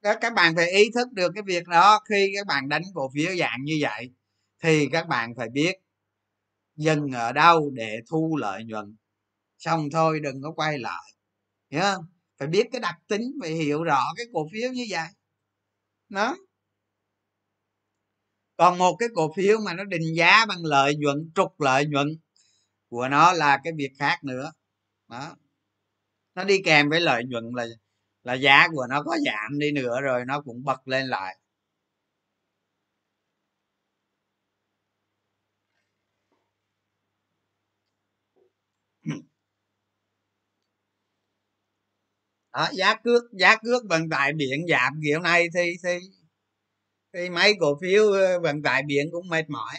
[0.02, 2.00] các các bạn phải ý thức được cái việc đó.
[2.10, 4.12] Khi các bạn đánh cổ phiếu dạng như vậy,
[4.63, 5.76] thì các bạn phải biết
[6.76, 8.96] dừng ở đâu để thu lợi nhuận.
[9.58, 11.13] Xong thôi, đừng có quay lại.
[11.72, 12.06] Hiểu không?
[12.39, 15.08] Phải biết cái đặc tính, phải hiểu rõ cái cổ phiếu như vậy.
[16.10, 16.36] Nó
[18.58, 22.08] còn một cái cổ phiếu mà nó định giá bằng lợi nhuận, trục lợi nhuận
[22.89, 24.52] của nó là cái việc khác nữa.
[25.10, 25.36] Đó
[26.36, 27.65] nó đi kèm với lợi nhuận là
[28.24, 31.38] là giá của nó có giảm đi nữa rồi nó cũng bật lên lại.
[42.54, 46.00] Đó, giá cước giá cước vận tải biển giảm kiểu này thì thì
[47.13, 49.76] thì mấy cổ phiếu ờ, vận tải biển cũng mệt mỏi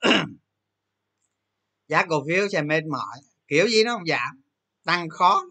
[1.88, 3.18] giá cổ phiếu sẽ mệt mỏi
[3.48, 4.43] kiểu gì nó không giảm
[4.84, 5.42] tăng khó.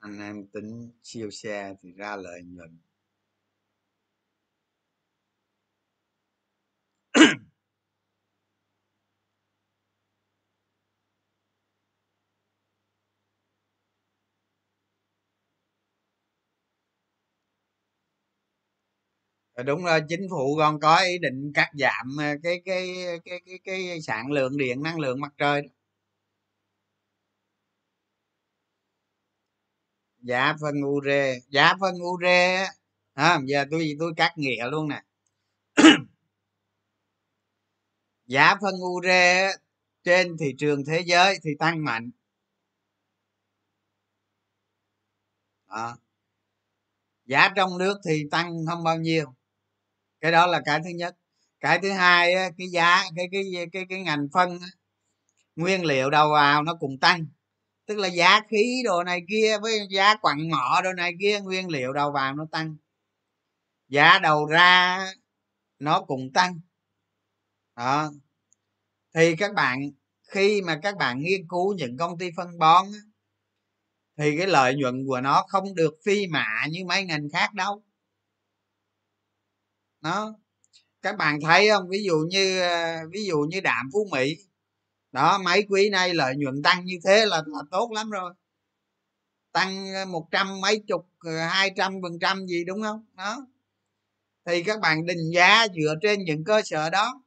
[0.00, 2.78] Anh em tính siêu xe thì ra lợi nhuận.
[19.54, 22.88] Ờ, đúng rồi chính phủ còn có ý định cắt giảm ờ, cái cái
[23.24, 25.68] cái cái cái sản lượng điện năng lượng mặt trời đó.
[30.22, 32.66] giá phân ure giá phân ure
[33.14, 35.02] à, giờ tôi tôi cắt nghĩa luôn nè
[38.26, 39.52] giá phân ure
[40.04, 42.10] trên thị trường thế giới thì tăng mạnh
[45.68, 45.96] à.
[47.26, 49.34] giá trong nước thì tăng không bao nhiêu
[50.24, 51.16] cái đó là cái thứ nhất.
[51.60, 54.58] Cái thứ hai cái giá, cái cái cái cái ngành phân
[55.56, 57.26] nguyên liệu đầu vào nó cũng tăng.
[57.86, 61.68] Tức là giá khí đồ này kia với giá quặng mỏ đồ này kia, nguyên
[61.68, 62.76] liệu đầu vào nó tăng.
[63.88, 65.06] Giá đầu ra
[65.78, 66.60] nó cũng tăng.
[67.76, 68.12] Đó.
[69.14, 69.90] Thì các bạn,
[70.28, 72.86] khi mà các bạn nghiên cứu những công ty phân bón
[74.18, 77.82] thì cái lợi nhuận của nó không được phi mạ như mấy ngành khác đâu
[80.04, 80.34] đó.
[81.02, 81.88] Các bạn thấy không?
[81.88, 84.36] Ví dụ như ờ, ví dụ như đạm phú mỹ.
[85.12, 88.34] Đó mấy quý nay lợi nhuận tăng như thế là, là tốt lắm rồi.
[89.52, 93.06] Tăng ờ, một trăm mấy chục ờ, hai trăm phần trăm gì đúng không?
[93.14, 93.46] Đó.
[94.46, 97.22] Thì các bạn định giá dựa trên những cơ sở đó.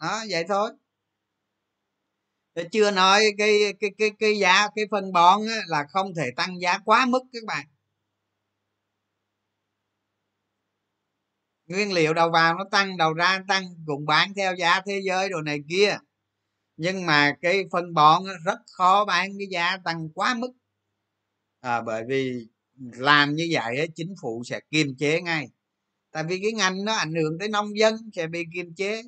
[0.00, 0.70] Đó vậy thôi.
[2.56, 6.60] Thì chưa nói cái cái cái cái giá cái phân bón là không thể tăng
[6.60, 7.66] giá quá mức các bạn.
[11.68, 15.28] Nguyên liệu đầu vào nó tăng đầu ra tăng cũng bán theo giá thế giới
[15.28, 15.96] đồ này kia.
[16.76, 20.52] Nhưng mà cái phân bón rất khó bán cái giá tăng quá mức.
[21.60, 22.46] À, bởi vì
[22.78, 25.48] làm như vậy ấy, chính phủ sẽ kiềm chế ngay.
[26.12, 29.02] Tại vì cái ngành nó ảnh hưởng tới nông dân sẽ bị kiềm chế.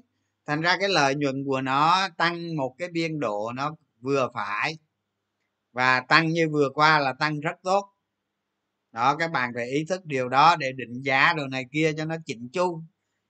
[0.46, 4.78] Thành ra cái lợi nhuận của nó tăng một cái biên độ nó vừa phải.
[5.72, 7.89] Và tăng như vừa qua là tăng rất tốt
[8.92, 12.04] đó các bạn phải ý thức điều đó để định giá đồ này kia cho
[12.04, 12.82] nó chỉnh chu.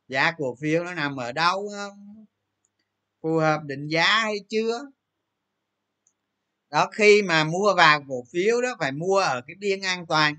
[0.08, 1.90] Giá cổ phiếu nó nằm ở đâu ờ,
[3.22, 4.80] phù hợp định giá hay chưa?
[6.70, 10.34] Đó, khi mà mua vào cổ phiếu đó, phải mua ở cái biên an toàn.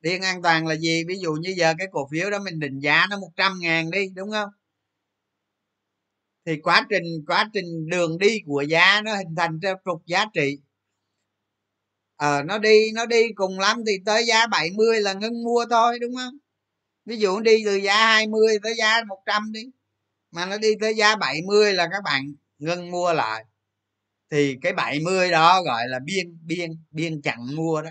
[0.00, 1.04] Biên an toàn là gì?
[1.08, 4.08] Ví dụ như giờ cái cổ phiếu đó mình định giá nó 100 ngàn đi,
[4.14, 4.48] đúng không?
[6.46, 10.24] Thì quá trình quá trình đường đi của giá nó hình thành ra trục giá
[10.34, 10.58] trị
[12.18, 15.98] ờ nó đi nó đi cùng lắm thì tới giá 70 là ngưng mua thôi,
[16.00, 16.34] đúng không?
[17.06, 19.62] Ví dụ đi từ giá 20 tới giá 100 đi,
[20.32, 23.44] mà nó đi tới giá 70 là các bạn ngưng mua lại.
[24.30, 27.90] Thì cái 70 đó gọi là biên biên biên chặn mua đó.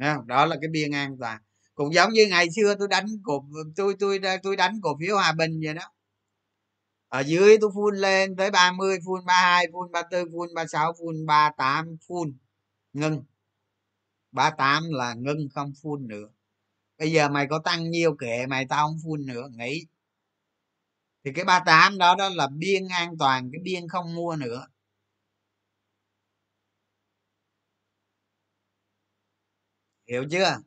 [0.00, 0.26] Không?
[0.26, 1.42] đó là cái biên an toàn.
[1.74, 3.44] Cũng giống như ngày xưa tôi đánh cổ
[3.76, 5.93] tôi tôi tôi đánh cổ phiếu hòa bình vậy đó
[7.14, 11.96] ở dưới tôi phun lên tới 30 phun 32 phun 34 phun 36 phun 38
[12.08, 12.38] phun.
[12.92, 13.24] Ngưng.
[14.32, 16.28] 38 là ngưng, không phun nữa.
[16.98, 19.86] Bây giờ mày có tăng nhiều kệ, mày tao không phun nữa, nghỉ.
[21.24, 24.66] Thì cái 38 đó đó là biên an toàn, cái biên không mua nữa.
[30.08, 30.58] Hiểu chưa?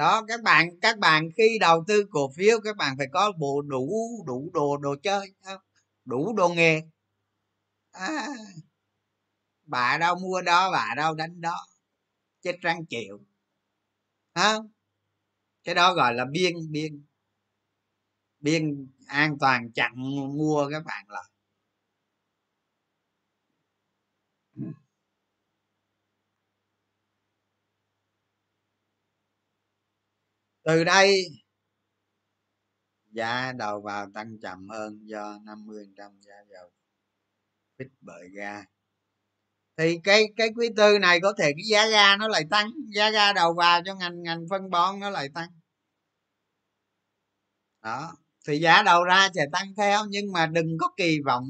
[0.00, 3.62] Đó các bạn các bạn khi đầu tư cổ phiếu các bạn phải có bộ
[3.62, 3.88] đủ
[4.26, 5.32] đủ đồ đồ chơi
[6.04, 6.82] đủ đồ nghề.
[7.92, 8.26] À,
[9.64, 11.66] bà đâu mua đó bà đâu đánh đó.
[12.42, 13.20] Chết răng chịu.
[14.34, 14.56] Hả
[15.64, 17.04] cái đó gọi là biên biên
[18.40, 19.92] biên an toàn chặn
[20.38, 21.30] mua các bạn lại.
[30.64, 31.24] Từ đây,
[33.12, 36.70] giá đầu vào tăng chậm hơn do 50 trăm giá dầu
[37.78, 38.64] phích bởi ga.
[39.76, 43.10] Thì cái cái quý tư này có thể cái giá ga nó lại tăng, giá
[43.10, 45.50] ga đầu vào cho ngành ngành phân bón nó lại tăng.
[47.82, 48.12] Đó,
[48.46, 51.48] thì giá đầu ra sẽ tăng theo, nhưng mà đừng có kỳ vọng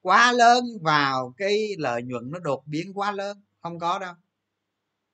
[0.00, 4.14] quá lớn vào cái lợi nhuận nó đột biến quá lớn, không có đâu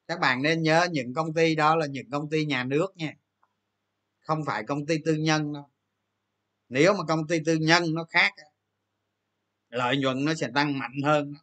[0.08, 3.12] các bạn nên nhớ những công ty đó là những công ty nhà nước nha.
[4.20, 5.70] Không phải công ty tư nhân đâu.
[6.68, 8.32] Nếu mà công ty tư nhân nó khác,
[9.68, 11.34] lợi nhuận nó sẽ tăng mạnh hơn.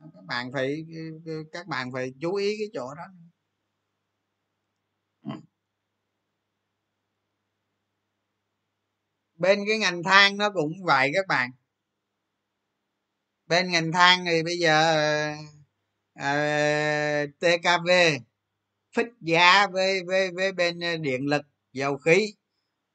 [0.00, 0.86] Các bạn phải,
[1.52, 3.04] các bạn phải chú ý cái chỗ đó.
[9.34, 11.50] Bên cái ngành than nó cũng vậy các bạn.
[13.46, 15.36] Bên ngành than thì bây giờ
[16.16, 17.90] Ờ, à, tkv
[18.96, 22.34] phích giá với với với bên ờ, điện lực dầu khí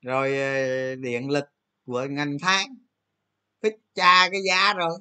[0.01, 1.45] rồi ờ, điện lực
[1.85, 2.67] của ngành than.
[3.63, 4.99] Phích cha cái giá rồi.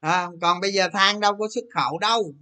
[0.00, 2.34] À, còn bây giờ than đâu có xuất khẩu đâu.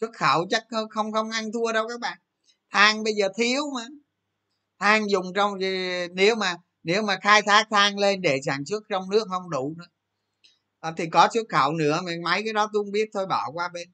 [0.00, 2.18] Xuất khẩu chắc không không ăn thua đâu các bạn.
[2.70, 3.86] Than bây giờ thiếu mà.
[4.80, 5.54] Than dùng trong
[6.14, 9.74] nếu mà nếu mà khai thác than lên để sản xuất trong nước không đủ
[9.78, 9.86] nữa
[10.86, 13.50] à, thì có xuất khẩu nữa mà mấy cái đó tôi không biết thôi bỏ
[13.54, 13.88] qua bên.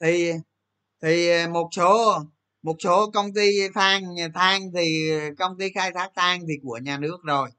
[0.00, 0.32] Thì
[1.02, 2.18] thì à, một số
[2.62, 4.02] một số công ty than
[4.34, 7.50] than thì công ty khai thác than thì của nhà nước rồi.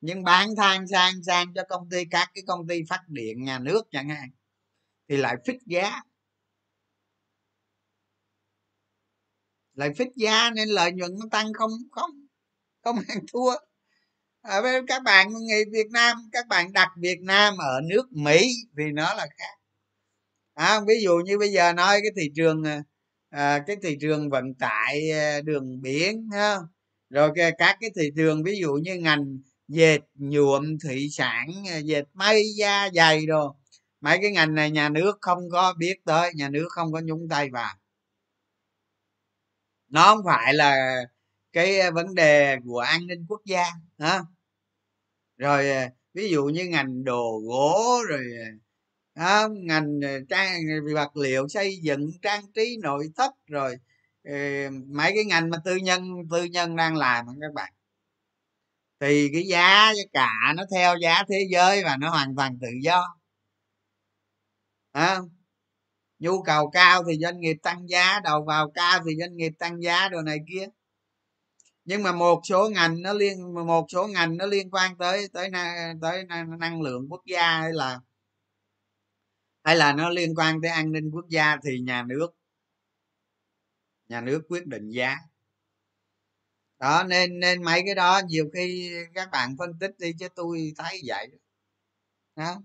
[0.00, 3.58] Nhưng bán than sang sang cho công ty các cái công ty phát điện nhà
[3.58, 4.30] nước chẳng hạn
[5.08, 6.02] thì lại phích giá.
[9.74, 12.10] Lại phích giá nên lợi nhuận nó tăng không không
[12.84, 13.67] không ăn thua
[14.42, 18.48] ở bên các bạn người Việt Nam các bạn đặt Việt Nam ở nước Mỹ
[18.78, 19.54] thì nó là khác.
[20.54, 22.82] À, ví dụ như bây giờ nói cái thị trường à,
[23.30, 26.56] à cái thị trường vận tải à, đường biển ha
[27.10, 32.04] rồi các cái thị trường ví dụ như ngành dệt nhuộm thủy sản à, dệt
[32.14, 33.56] may da dày đồ
[34.00, 37.28] mấy cái ngành này nhà nước không có biết tới nhà nước không có nhúng
[37.30, 37.74] tay vào.
[39.88, 41.00] Nó không phải là
[41.58, 43.64] cái vấn đề của an ninh quốc gia
[43.98, 44.20] hả?
[45.36, 48.24] Rồi à, ví dụ như ngành đồ gỗ rồi
[49.14, 53.76] à, ngành à, trang à, vật liệu xây dựng trang trí nội thất rồi
[54.24, 54.32] ờ,
[54.86, 57.72] mấy cái ngành mà tư nhân tư nhân đang làm các bạn.
[59.00, 63.18] Thì cái giá cả nó theo giá thế giới và nó hoàn toàn tự do.
[64.92, 65.18] À,
[66.18, 69.82] nhu cầu cao thì doanh nghiệp tăng giá đầu vào cao thì doanh nghiệp tăng
[69.82, 70.66] giá đồ này kia
[71.88, 75.50] nhưng mà một số ngành nó liên một số ngành nó liên quan tới tới
[76.02, 76.24] tới
[76.58, 78.00] năng lượng quốc gia hay là
[79.64, 82.28] hay là nó liên quan tới an ninh quốc gia thì nhà nước
[84.08, 85.16] nhà nước quyết định giá.
[86.78, 90.72] Đó, nên nên mấy cái đó nhiều khi các bạn phân tích đi chứ tôi
[90.76, 91.28] thấy vậy.
[92.36, 92.62] Đó.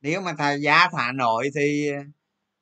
[0.00, 1.90] Nếu mà thà giá thả nội thì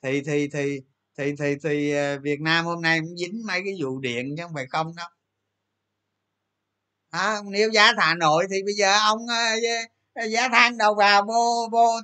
[0.02, 0.80] thì thì thì
[1.18, 4.42] thì thì thì ờ, Việt Nam hôm nay cũng dính mấy cái vụ điện chứ
[4.42, 5.08] không phải không đâu
[7.16, 9.36] à, nếu giá thả nội thì bây giờ ông ờ,
[10.14, 12.00] ờ, giá than đầu vào vô vô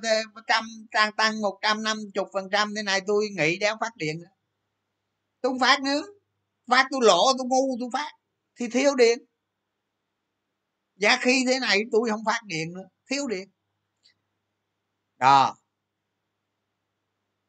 [0.47, 2.73] trăm tăng tăng một trăm năm chục phần trăm.
[2.75, 4.29] Thế này tôi nghĩ đéo phát điện nữa.
[5.41, 6.01] Tôi không phát nữa.
[6.71, 8.11] Phát tôi lỗ tôi ngu tôi phát.
[8.59, 9.19] Thì thiếu điện.
[10.95, 12.87] Giá khí thế này tôi không phát điện nữa.
[13.09, 13.47] Thiếu điện.
[15.19, 15.55] Đó.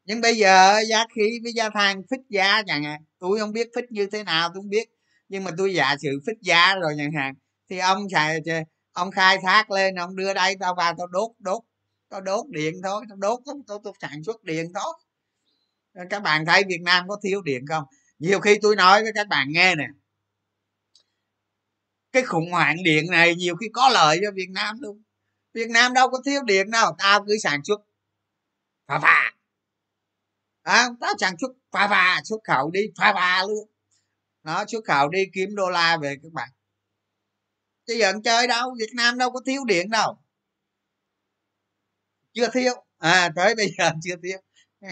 [0.04, 3.00] Nhưng bây giờ giá khí với giá than phích giá chẳng hạn.
[3.18, 4.88] Tôi không biết phích như thế nào tôi không biết.
[5.28, 7.34] Nhưng mà tôi giả sử phích giá rồi chẳng hạn
[7.68, 8.40] thì ông xài
[8.92, 11.62] ông khai thác lên ông đưa đây tao vào tao đốt đốt
[12.08, 14.94] tao đốt điện thôi tao đốt tao, tao, tao sản xuất điện thôi.
[16.10, 17.84] Các bạn thấy việt nam có thiếu điện không?
[18.18, 19.86] Nhiều khi tôi nói với các bạn nghe nè.
[22.12, 25.02] Cái khủng hoảng điện này nhiều khi có lợi cho việt nam luôn.
[25.52, 27.80] Việt nam đâu có thiếu điện đâu tao cứ sản xuất
[28.86, 29.34] phà phà.
[30.62, 33.70] À, tao sản xuất phà phà xuất khẩu đi phà phà luôn.
[34.42, 36.48] Nó xuất khẩu đi kiếm đô la về các bạn
[37.86, 40.18] chứ giờ chơi đâu việt nam đâu có thiếu điện đâu.
[42.32, 42.72] Chưa thiếu.
[42.98, 44.38] À tới bây giờ chưa thiếu.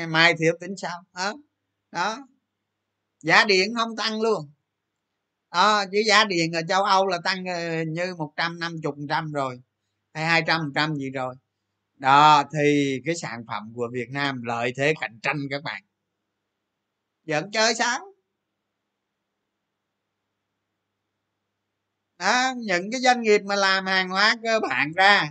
[0.08, 1.04] Mai thiếu tính sao?
[1.14, 1.34] Đó.
[1.90, 2.18] Đó.
[3.22, 4.50] Giá điện không tăng luôn.
[5.52, 8.94] Đó, chứ giá điện ở châu âu là tăng ờ, như một trăm năm chục
[9.08, 9.60] trăm rồi
[10.14, 11.34] hay hai trăm trăm gì rồi.
[11.98, 15.82] Đó thì cái sản phẩm của việt nam lợi thế cạnh tranh các bạn.
[17.26, 18.11] Vẫn chơi sao?
[22.22, 25.30] À, những cái doanh nghiệp mà làm hàng hóa cơ bản ra.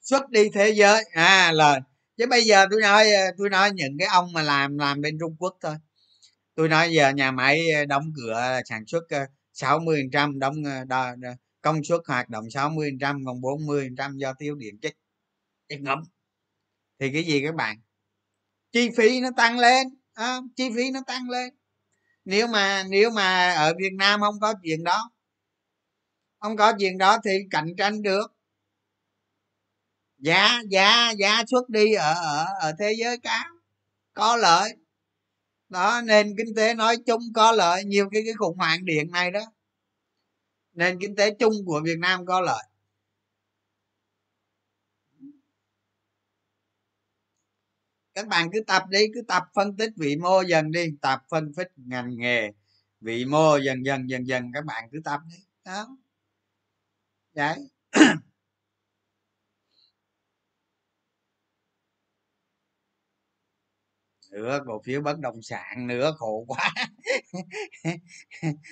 [0.00, 1.04] Xuất đi thế giới.
[1.12, 1.80] À là
[2.16, 3.06] chứ bây giờ tôi nói
[3.38, 5.74] tôi nói những cái ông mà làm làm bên trung quốc thôi.
[6.54, 9.02] Tôi nói giờ nhà máy đóng cửa sản xuất
[9.52, 11.14] 60 ờ, trăm đóng ờ, đo,
[11.62, 14.92] công suất hoạt động 60 trăm còn 40 trăm do tiêu điện chết
[15.68, 15.98] chết ngấm.
[17.00, 17.76] Thì cái gì các bạn?
[18.72, 21.54] Chi phí nó tăng lên à, chi phí nó tăng lên
[22.24, 25.10] nếu mà nếu mà ở việt nam không có chuyện đó,
[26.38, 28.32] không có chuyện đó thì cạnh tranh được.
[30.18, 33.44] Giá giá giá xuất đi ở ở ở thế giới cao
[34.14, 34.70] có lợi.
[35.68, 39.30] Đó, nền kinh tế nói chung có lợi, nhiều cái cái khủng hoảng điện này
[39.30, 39.40] đó.
[40.72, 42.64] Nền kinh tế chung của việt nam có lợi.
[48.14, 51.52] Các bạn cứ tập đi, cứ tập phân tích vị mô dần đi, tập phân
[51.54, 52.52] tích ngành nghề
[53.00, 55.36] vị mô dần dần dần dần, các bạn cứ tập đi.
[55.64, 55.96] Đó.
[57.34, 57.58] Đấy.
[64.30, 66.70] Nữa cổ phiếu bất động sản nữa khổ quá.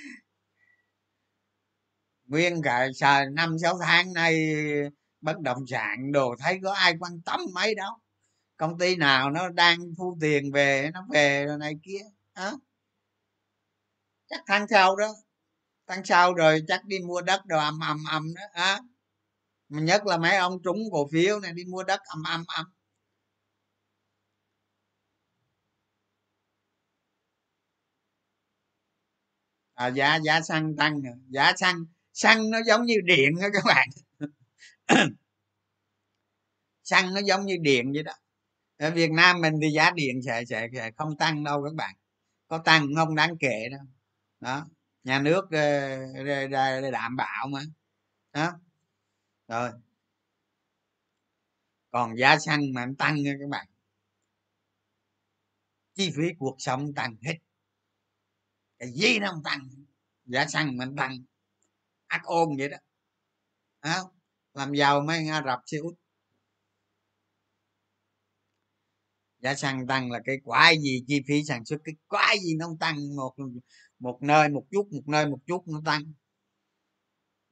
[2.26, 2.88] Nguyên cả
[3.32, 4.54] năm, sáu tháng nay
[5.20, 7.92] bất động sản, đồ thấy có ai quan tâm mấy đâu
[8.60, 12.00] công ty nào nó đang thu tiền về nó về rồi này kia
[12.34, 12.52] hả?
[14.28, 15.14] Chắc tháng sau đó
[15.86, 18.80] tháng sau rồi chắc đi mua đất đồ ầm ầm ầm đó á
[19.68, 22.66] mà nhất là mấy ông trúng cổ phiếu này đi mua đất ầm ầm ầm.
[29.74, 31.76] À, giá giá xăng tăng giá xăng
[32.12, 33.88] xăng nó giống như điện đó các bạn.
[36.84, 38.12] Xăng nó giống như điện vậy đó
[38.80, 41.94] ở việt nam mình thì giá điện sẽ sẽ, sẽ không tăng đâu các bạn.
[42.48, 43.80] Có tăng không đáng kể đâu.
[44.40, 44.66] Đó
[45.04, 47.60] nhà nước ờ, đảm bảo mà.
[48.32, 48.52] Đó.
[49.48, 49.70] Rồi.
[51.90, 53.66] Còn giá xăng mà tăng nha các bạn.
[55.94, 57.34] Chi phí cuộc sống tăng hết.
[58.78, 59.68] Cái gì nó không tăng.
[60.24, 61.16] Giá xăng mình tăng
[62.06, 62.76] ác ôn vậy đó.
[63.80, 63.98] À,
[64.54, 65.99] làm giàu mấy nga rập xe út.
[69.40, 72.66] Giá xăng tăng là cái quái gì chi phí sản xuất cái quái gì nó
[72.66, 73.34] không tăng một
[73.98, 76.02] một nơi một chút một nơi một chút nó tăng.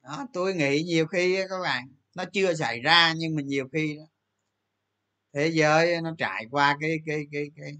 [0.03, 3.95] Đó tôi nghĩ nhiều khi các bạn nó chưa xảy ra nhưng mà nhiều khi
[3.97, 4.03] đó,
[5.33, 7.71] thế giới nó trải qua cái cái cái cái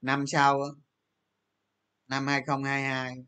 [0.00, 0.60] năm sau
[2.08, 3.24] năm 2022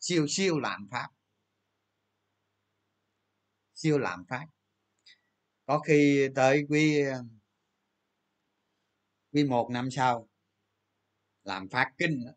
[0.00, 1.08] siêu siêu lạm phát.
[3.74, 4.46] Siêu lạm phát
[5.68, 7.22] có khi tới quý ờ,
[9.32, 10.28] quý một năm sau,
[11.44, 12.32] làm phát kinh đó.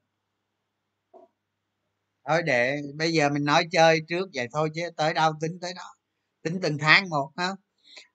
[2.28, 5.74] thôi để bây giờ mình nói chơi trước vậy thôi chứ tới đâu tính tới
[5.74, 5.96] đó.
[6.42, 7.50] Tính từng tháng một ha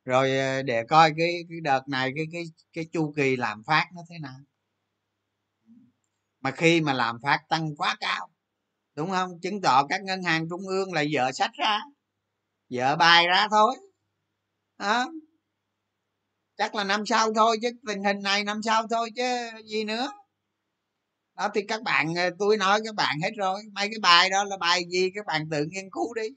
[0.04, 3.86] rồi ờ, để coi cái cái đợt này cái cái cái chu kỳ làm phát
[3.94, 4.36] nó thế nào.
[6.40, 8.28] Mà khi mà làm phát tăng quá cao,
[8.96, 9.40] đúng không?
[9.42, 11.80] Chứng tỏ các ngân hàng trung ương là vợ sách ra
[12.70, 13.76] vợ bài ra thôi
[14.78, 15.06] à,
[16.56, 19.22] chắc là năm sau thôi chứ tình hình này năm sau thôi chứ
[19.64, 20.12] gì nữa.
[21.36, 23.62] Đó thì các bạn ờ, tôi nói các bạn hết rồi.
[23.72, 25.10] Mấy cái bài đó là bài gì?
[25.14, 26.28] Các bạn tự nghiên cứu đi.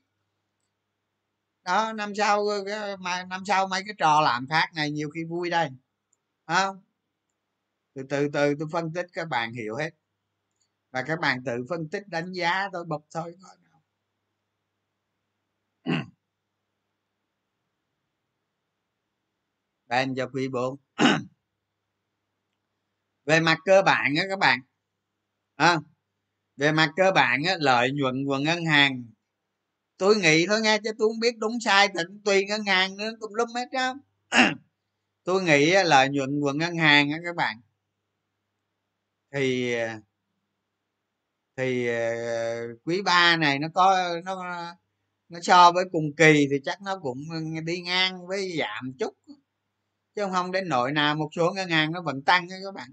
[1.63, 5.09] Đó năm sau ờ, ờ, mà năm sau mấy cái trò làm khác này nhiều
[5.09, 5.69] khi vui đây.
[6.47, 6.81] Không
[7.93, 9.89] từ từ từ tôi phân tích các bạn hiểu hết.
[10.91, 13.35] Và các bạn tự phân tích đánh giá tôi bật thôi.
[19.89, 20.75] Ben cho quý bốn.
[23.25, 24.59] Về mặt cơ bản á các bạn
[25.55, 25.77] à,
[26.57, 29.05] về mặt cơ bản á, lợi nhuận của ngân hàng.
[29.97, 33.11] Tôi nghĩ thôi nghe chứ tôi không biết đúng sai thì tùy ngân hàng nữa
[33.19, 33.93] cũng lum hết á
[35.23, 37.61] tôi nghĩ á, lợi nhuận của ngân hàng á các bạn
[39.31, 39.75] thì
[41.57, 41.95] thì ờ,
[42.85, 44.43] quý ba này nó có nó
[45.29, 47.17] nó so với cùng kỳ thì chắc nó cũng
[47.65, 49.13] đi ngang với giảm chút
[50.19, 52.89] chứ không đến nội nào một số ngân hàng nó vẫn tăng các bạn.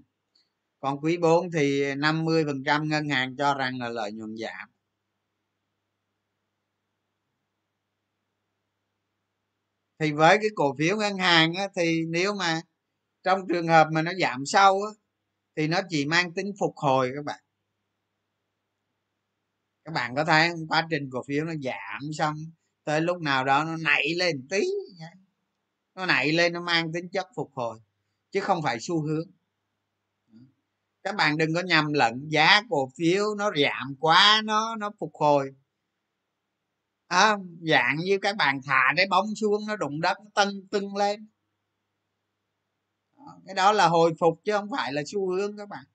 [0.79, 4.69] Còn quý 4 thì 50 phần trăm ngân hàng cho rằng là lợi nhuận giảm.
[9.99, 12.61] Thì với cái cổ phiếu ngân hàng á, thì nếu mà
[13.23, 14.91] trong trường hợp mà nó giảm sâu á,
[15.55, 17.39] thì nó chỉ mang tính phục hồi các bạn.
[19.85, 22.35] Các bạn có thấy quá trình cổ phiếu nó giảm xong
[22.83, 24.61] tới lúc nào đó nó nảy lên tí
[25.97, 27.79] nó nảy lên nó mang tính chất phục hồi
[28.31, 29.27] chứ không phải xu hướng.
[31.03, 35.11] Các bạn đừng có nhầm lẫn giá cổ phiếu nó giảm quá nó nó phục
[35.13, 35.55] hồi.
[37.07, 40.95] À, dạng như các bạn thả cái bóng xuống nó đụng đất nó tân tưng
[40.95, 41.27] lên.
[43.45, 45.85] Cái đó là hồi phục chứ không phải là xu hướng các bạn.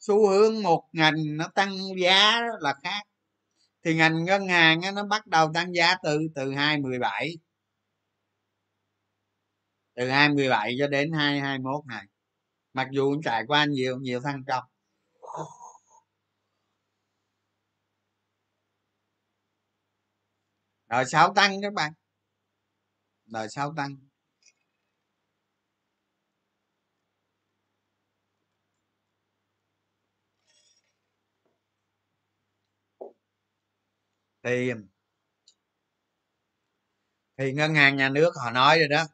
[0.00, 3.02] Xu hướng một ngành nó tăng giá là khác.
[3.84, 7.36] Thì ngành ngân hàng nó bắt đầu tăng giá từ từ hai mười bảy
[9.94, 12.04] từ hai mười bảy cho đến hai hai mốt này.
[12.74, 14.64] Mặc dù cũng trải qua nhiều nhiều thăng trầm.
[20.88, 21.92] Rồi sáu tăng các bạn.
[23.26, 23.96] Rồi sáu tăng.
[34.42, 34.72] Thì
[37.38, 39.04] thì ngân hàng nhà nước họ nói rồi đó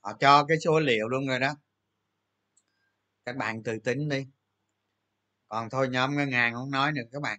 [0.00, 1.54] họ cho cái số liệu luôn rồi đó.
[3.24, 4.26] Các bạn tự tính đi.
[5.48, 7.38] Còn thôi nhóm ngân hàng không nói nữa các bạn.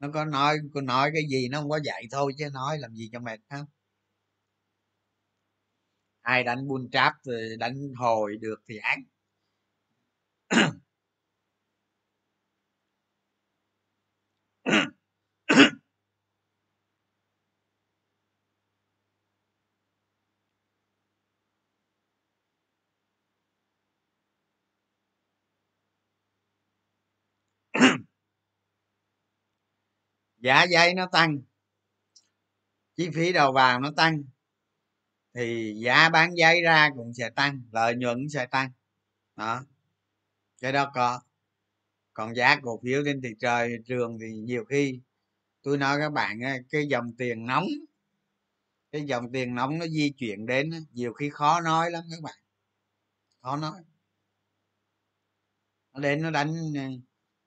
[0.00, 2.94] Nó có nói có nói cái gì nó không có dạy thôi chứ nói làm
[2.94, 3.66] gì cho mệt không
[6.22, 9.02] ai đánh bull trap rồi đánh hồi được thì ăn.
[30.38, 31.38] giá giấy nó tăng,
[32.96, 34.22] chi phí đầu vào nó tăng,
[35.34, 38.70] thì giá bán giấy ra cũng sẽ tăng, lợi nhuận sẽ tăng.
[39.36, 39.64] Đó,
[40.60, 41.20] cái đó có.
[42.12, 45.00] Còn giá cổ phiếu trên thị trời, trường thì nhiều khi
[45.62, 47.66] tôi nói các bạn cái dòng tiền nóng,
[48.92, 52.38] cái dòng tiền nóng nó di chuyển đến nhiều khi khó nói lắm các bạn.
[53.40, 53.82] Khó nói.
[55.92, 56.54] Nó đến nó đánh,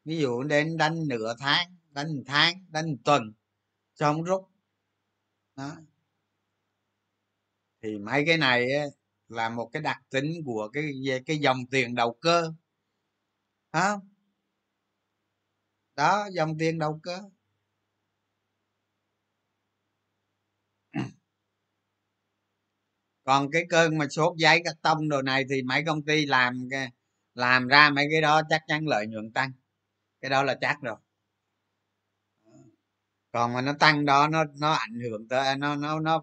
[0.06, 3.34] ví dụ đến đánh nửa tháng đánh một tháng, đánh một tuần
[3.96, 4.50] cho không rút.
[5.56, 5.76] Đó.
[7.82, 8.70] Thì mấy cái này
[9.28, 10.92] là một cái đặc tính của cái
[11.26, 12.54] cái dòng tiền đầu cơ.
[13.74, 13.98] Hả
[15.96, 17.20] đó, dòng tiền đầu cơ.
[23.24, 26.70] Còn cái cơn mà sốt giấy cắt tông đồ này thì mấy công ty làm
[27.36, 29.52] làm ra mấy cái đó chắc chắn lợi nhuận tăng.
[30.22, 30.98] Cái đó là chắc rồi
[33.32, 36.22] còn mà nó tăng đó, nó nó ảnh hưởng tới, nó nó nó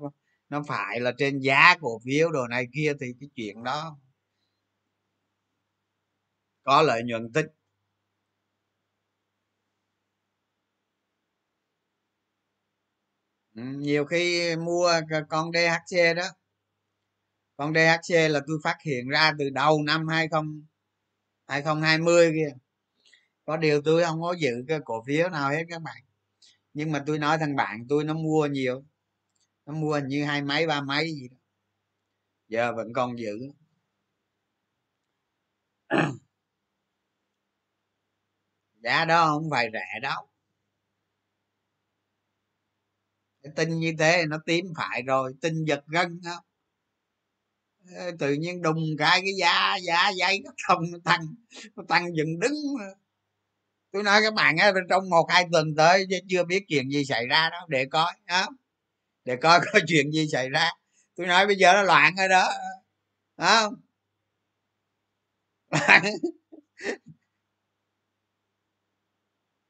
[0.49, 3.97] nó phải là trên giá cổ phiếu đồ này kia thì cái chuyện đó
[6.65, 7.47] có lợi nhuận tích.
[13.55, 14.93] Ừ, nhiều khi mua
[15.29, 16.25] con DHC đó.
[17.57, 20.43] Con DHC là tôi phát hiện ra từ đầu năm 20
[21.47, 22.57] 2020 kia.
[23.47, 26.08] Có điều tôi không có giữ cái cổ phiếu nào hết các bạn
[26.75, 28.85] nhưng mà tôi nói thằng bạn tôi nó mua nhiều,
[29.67, 31.37] nó mua như hai mấy, ba mấy gì đó.
[32.49, 33.39] Giờ vẫn còn giữ.
[38.83, 40.29] Giá đó không phải rẻ đâu.
[43.43, 46.43] Cái tin như thế nó tím phải rồi, tin giật gân đó.
[47.97, 51.21] Ờ, tự nhiên đùng cái cái giá giá giấy nó không, nó tăng
[51.77, 52.55] nó tăng dừng đứng
[53.93, 57.27] tôi nói các bạn á trong một, hai tuần tới chưa biết chuyện gì xảy
[57.27, 58.47] ra đó để coi đó
[59.25, 60.71] để coi có chuyện gì xảy ra.
[61.17, 62.49] Tôi nói bây giờ nó loạn rồi đó
[63.37, 63.75] không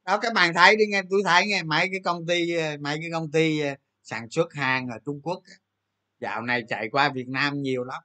[0.05, 3.09] đó, các bạn thấy đi nghe, tôi thấy nghe mấy cái công ty, mấy cái
[3.11, 5.43] công ty ờ, sản xuất hàng ở trung quốc
[6.19, 8.03] dạo này chạy qua việt nam nhiều lắm.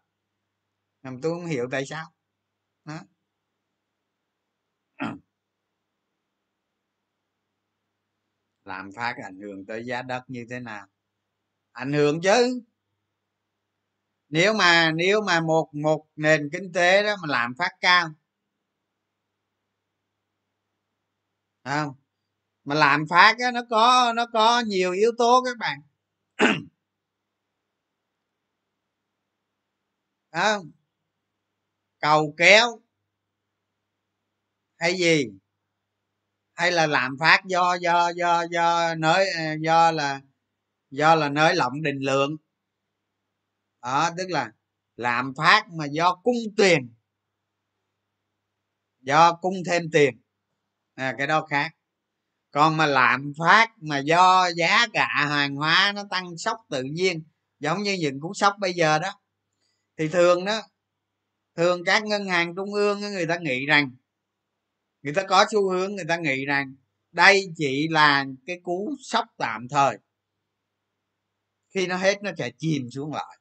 [1.03, 2.07] Nhưng tôi không hiểu tại sao
[2.85, 3.01] đó.
[8.65, 10.87] Làm phát ảnh hưởng tới giá đất như thế nào?
[11.73, 12.63] Ảnh hưởng chứ.
[14.29, 18.09] Nếu mà nếu mà một một nền kinh tế đó mà làm phát cao
[21.65, 21.95] không?
[22.65, 25.81] Mà làm phát á, nó có nó có nhiều yếu tố các bạn.
[30.33, 30.73] Không?
[32.01, 32.81] Cầu kéo
[34.79, 35.31] hay gì?
[36.55, 40.21] Hay là làm phát do do do do nới ờ, do là
[40.91, 42.37] do là nới lỏng định lượng.
[43.83, 44.53] Đó tức là
[44.97, 46.95] làm phát mà do cung tiền
[49.01, 50.21] do cung thêm tiền.
[50.95, 51.73] À, cái đó khác.
[52.51, 57.23] Còn mà làm phát mà do giá cả hàng hóa nó tăng sốc tự nhiên
[57.61, 59.21] giống như những cú sốc bây giờ đó
[59.99, 60.61] thì thường đó
[61.57, 63.91] thường các ngân hàng trung ương người ta nghĩ rằng
[65.05, 66.75] người ta có xu hướng người ta nghĩ rằng
[67.13, 69.99] đây chỉ là cái cú sốc tạm thời.
[71.75, 73.39] Khi nó hết, nó sẽ chìm xuống lại.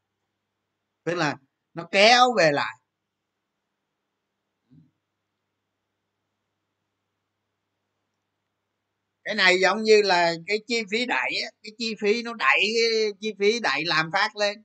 [1.03, 1.35] Tức là
[1.73, 2.75] nó kéo về lại.
[9.23, 11.31] Cái này giống như là cái chi phí đẩy
[11.63, 12.59] cái chi phí nó đẩy,
[12.93, 14.63] cái chi phí đẩy làm phát lên.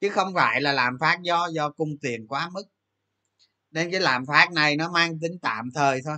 [0.00, 2.64] Chứ không phải là làm phát do do cung tiền quá mức
[3.72, 6.16] nên cái làm phát này nó mang tính tạm thời thôi.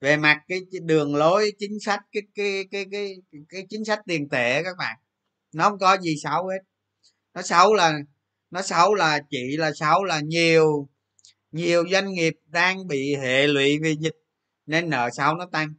[0.00, 4.00] Về mặt cái đường lối chính sách cái cái cái cái cái, cái chính sách
[4.06, 4.98] tiền tệ các bạn
[5.54, 6.58] nó không có gì xấu hết.
[7.34, 7.98] Nó xấu là
[8.50, 10.88] nó xấu là chỉ là xấu là nhiều
[11.52, 14.16] nhiều doanh nghiệp đang bị hệ lụy vì dịch
[14.66, 15.74] nên nợ xấu nó tăng.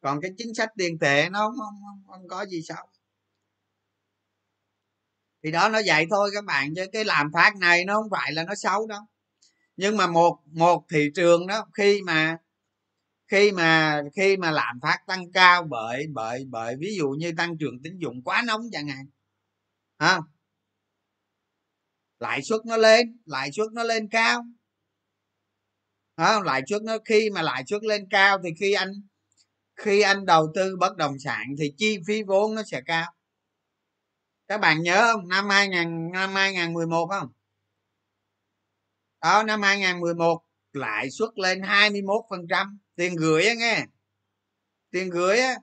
[0.00, 2.86] Còn cái chính sách tiền tệ nó không, không, không, không có gì xấu.
[5.44, 8.32] Thì đó nó vậy thôi các bạn chứ cái làm phát này nó không phải
[8.32, 9.00] là nó xấu đâu
[9.80, 12.38] nhưng mà một một thị trường đó khi mà
[13.30, 17.58] khi mà khi mà lạm phát tăng cao bởi bởi bởi ví dụ như tăng
[17.58, 19.06] trưởng tín dụng quá nóng chẳng hạn
[19.98, 20.20] ha
[22.18, 24.44] lãi suất nó lên lãi suất nó lên cao.
[26.14, 28.92] À, lãi suất nó khi mà lãi suất lên cao thì khi anh
[29.76, 33.12] khi anh đầu tư bất động sản thì chi phí vốn nó sẽ cao.
[34.48, 35.28] Các bạn nhớ không?
[35.28, 37.28] Năm 2000 năm 2011 không?
[39.20, 40.42] Đó, năm 2011
[40.72, 42.78] lãi suất lên 21 phần trăm.
[42.96, 43.84] Tiền gửi á nghe.
[44.90, 45.54] Tiền gửi á.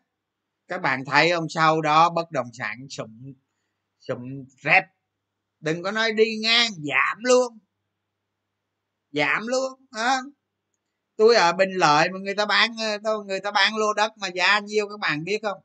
[0.68, 3.10] Các bạn thấy không sau đó bất động sản sụm
[4.00, 4.20] sụm
[4.64, 4.82] rét
[5.60, 7.58] đừng có nói đi ngang, giảm luôn.
[9.12, 10.18] Giảm luôn, á.
[11.16, 12.72] Tôi ở bình lợi mà người ta bán
[13.04, 15.62] ờ, người ta bán lô đất mà giá nhiêu các bạn biết không?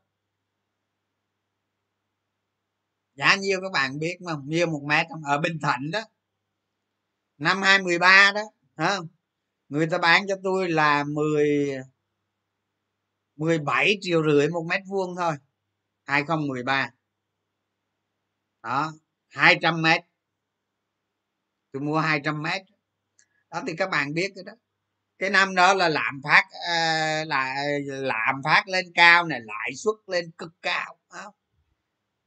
[3.15, 5.23] Giá nhiêu các bạn biết không nhiêu một mét không?
[5.23, 6.01] Ở bình thạnh đó
[7.37, 8.41] năm 2013 đó,
[8.77, 8.97] hả?
[9.69, 11.77] Người ta bán cho tôi là 10
[13.35, 15.33] 17 triệu rưỡi một mét vuông thôi
[16.05, 16.89] 2013
[18.63, 18.93] đó
[19.29, 20.01] 200 mét.
[21.71, 22.61] Tôi mua 200 mét.
[23.51, 24.53] Đó thì các bạn biết cái đó.
[25.19, 29.71] Cái năm đó là lạm phát à, là à, lạm phát lên cao này, lãi
[29.75, 31.33] suất lên cực cao không?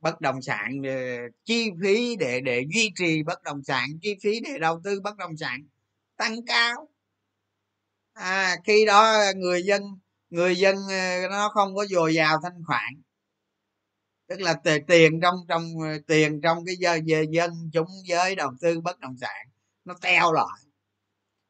[0.00, 0.96] Bất động sản ờ,
[1.44, 5.16] chi phí để để duy trì bất động sản chi phí để đầu tư bất
[5.16, 5.60] động sản
[6.16, 6.88] tăng cao.
[8.12, 9.82] À, khi đó người dân
[10.30, 13.02] người dân ờ, nó không có dồi dào thanh khoản.
[14.28, 14.54] Tức là
[14.86, 16.98] tiền trong trong ờ, tiền trong cái giờ
[17.30, 19.46] dân chúng giới đầu tư bất động sản
[19.84, 20.60] nó teo lại.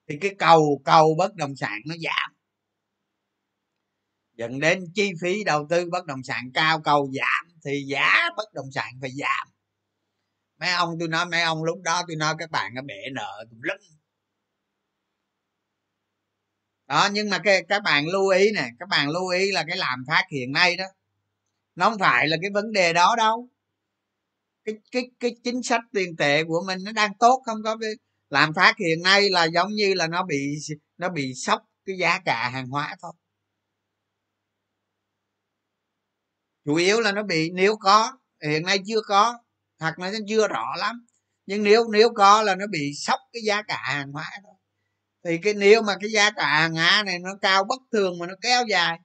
[0.09, 2.36] Thì cái cầu cầu bất động sản nó giảm.
[4.34, 8.55] Dẫn đến chi phí đầu tư bất động sản cao cầu giảm thì giá bất
[8.55, 9.49] động sản phải giảm.
[10.61, 13.45] Mấy ông tôi nói, mấy ông lúc đó tôi nói các bạn nó bể nợ
[13.51, 13.77] tùm lum.
[16.87, 19.77] Đó, nhưng mà cái, các bạn lưu ý nè, các bạn lưu ý là cái
[19.77, 20.85] làm phát hiện nay đó,
[21.75, 23.49] nó không phải là cái vấn đề đó đâu.
[24.64, 27.77] Cái cái cái chính sách tiền tệ của mình nó đang tốt, không có
[28.31, 30.55] làm phát hiện nay là giống như là nó bị
[30.97, 33.12] nó bị sốc cái giá cả hàng hóa thôi.
[36.67, 38.12] Chủ yếu là nó bị, nếu có,
[38.45, 39.39] hiện nay chưa có
[39.81, 41.07] hoặc là nó chưa rõ lắm.
[41.47, 44.55] Nhưng nếu nếu có là nó bị sốc cái giá cả hàng hóa thôi
[45.25, 48.27] thì cái, nếu mà cái giá cả hàng hóa này nó cao bất thường mà
[48.27, 48.99] nó kéo dài,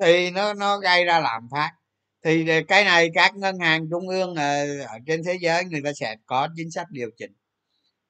[0.00, 1.72] thì nó nó gây ra lạm phát.
[2.24, 5.92] Thì cái này các ngân hàng trung ương ờ, ở trên thế giới người ta
[5.92, 7.32] sẽ có chính sách điều chỉnh.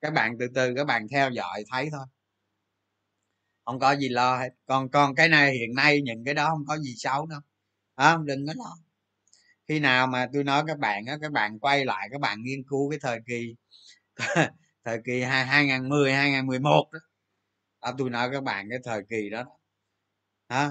[0.00, 2.06] Các bạn từ từ, các bạn theo dõi, thấy thôi
[3.68, 4.50] không có gì lo hết.
[4.66, 7.40] Còn còn cái này hiện nay những cái đó không có gì xấu đâu.
[7.94, 8.76] À, đừng có lo.
[9.68, 12.62] Khi nào mà tôi nói các bạn á các bạn quay lại các bạn nghiên
[12.68, 13.54] cứu cái thời kỳ
[14.84, 16.98] thời kỳ hai hai nghìn mười hai nghìn mười một đó.
[17.80, 19.44] À, tôi nói các bạn cái thời kỳ đó.
[20.48, 20.70] Hả?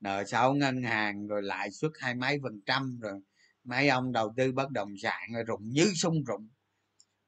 [0.00, 3.20] Nợ xấu ngân hàng rồi lãi suất hai mấy phần trăm rồi
[3.64, 6.48] mấy ông đầu tư bất động sản rồi rụng như sung rụng.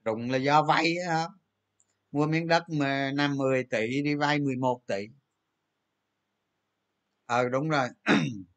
[0.04, 1.28] Rụng là do vay á
[2.14, 5.06] mua miếng đất mà năm mười tỷ đi vay 11 tỷ.
[7.26, 7.88] Ờ đúng rồi.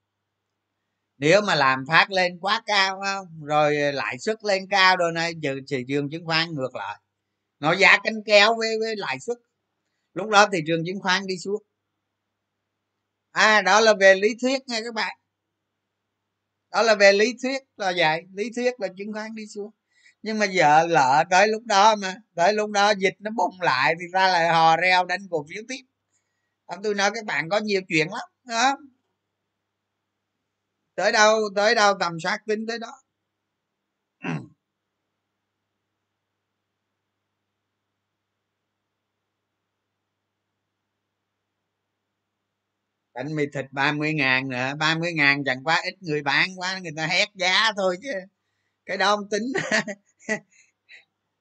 [1.17, 3.27] Nếu mà làm phát lên quá cao không?
[3.45, 7.01] Rồi lãi suất lên cao rồi này giờ thị trường chứng khoán ngược lại.
[7.59, 9.37] Nó giá cánh kéo với, với lãi suất.
[10.13, 11.63] Lúc đó thị trường chứng khoán đi xuống.
[13.31, 15.17] À đó là về lý thuyết nha các bạn.
[16.71, 18.21] Đó là về lý thuyết là vậy.
[18.33, 19.71] Lý thuyết là chứng khoán đi xuống
[20.27, 23.95] nhưng mà giờ lỡ tới lúc đó mà, tới lúc đó dịch nó bùng lại
[23.99, 25.81] thì ra lại hò reo đánh cổ phiếu tiếp.
[26.65, 28.77] Ông tôi nói các bạn có nhiều chuyện lắm đó
[30.95, 32.91] tới đâu tới đâu tầm soát tính tới đó.
[43.13, 46.91] Bánh mì thịt 30 ngàn nữa 30 ngàn chẳng quá ít người bán quá, người
[46.97, 48.09] ta hét giá thôi chứ.
[48.85, 49.43] Cái đó không tính.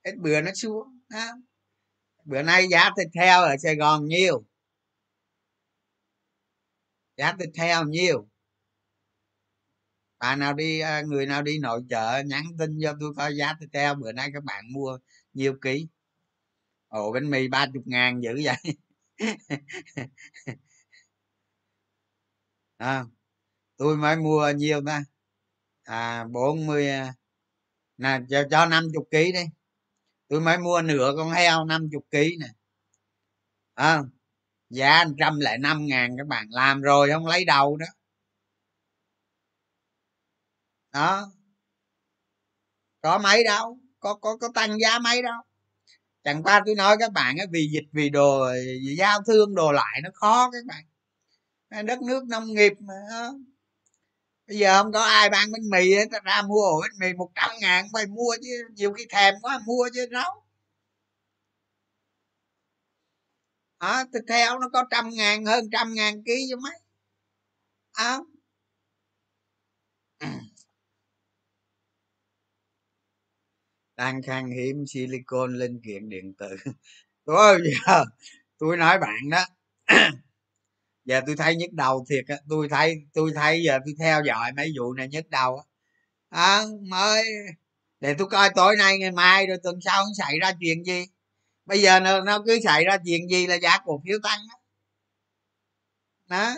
[0.07, 1.33] hết bữa nó xuống đó.
[2.25, 4.45] bữa nay giá thịt heo ở sài gòn nhiêu
[7.17, 8.29] giá thịt heo nhiêu
[10.19, 13.55] bà nào đi à, người nào đi nội chợ nhắn tin cho tôi coi giá
[13.61, 14.99] thịt heo bữa nay các bạn mua
[15.33, 15.89] nhiều ký.
[16.89, 18.57] Ồ bánh mì ba chục ngàn dữ vậy.
[22.79, 23.05] À,
[23.77, 25.05] tôi mới mua nhiều ta?
[25.85, 27.15] À bốn mươi à,
[27.99, 29.45] nè cho cho năm chục ký đi
[30.29, 32.47] tôi mới mua nửa con heo năm chục ký nè.
[33.75, 34.03] À,
[34.71, 37.87] giá trăm lẻ năm ngàn các bạn làm rồi không lấy đầu đó.
[40.93, 41.33] Đó.
[43.01, 45.43] Có mấy đâu có có có tăng giá mấy đâu.
[46.25, 48.47] Chẳng qua tôi nói các bạn ấy vì dịch vì đồ
[48.87, 50.85] vì giao thương đồ lại nó khó các bạn.
[51.87, 52.95] Đất nước nông nghiệp mà
[54.49, 57.31] bây giờ không có ai bán bánh mì ta ra mua ổ bánh mì một
[57.35, 60.47] trăm ngàn phải mua chứ nhiều khi thèm quá mua chứ nấu
[63.79, 66.73] à, thịt heo nó có trăm ngàn hơn trăm ngàn ký cho mấy.
[67.93, 68.19] À.
[73.97, 76.57] đang khan hiếm silicon linh kiện điện tử.
[77.25, 78.05] Tôi giờ
[78.59, 79.45] tôi nói bạn đó.
[81.07, 84.53] giờ tôi thấy nhức đầu thiệt á tôi thấy tôi thấy giờ tôi theo dõi
[84.53, 85.65] mấy vụ này nhức đầu á.
[86.31, 87.25] À, mới
[88.01, 91.05] để tôi coi tối nay ngày mai rồi tuần sau không xảy ra chuyện gì?
[91.67, 94.57] Bây giờ nó, nó cứ xảy ra chuyện gì là giá cổ phiếu tăng đó,
[96.29, 96.55] đó.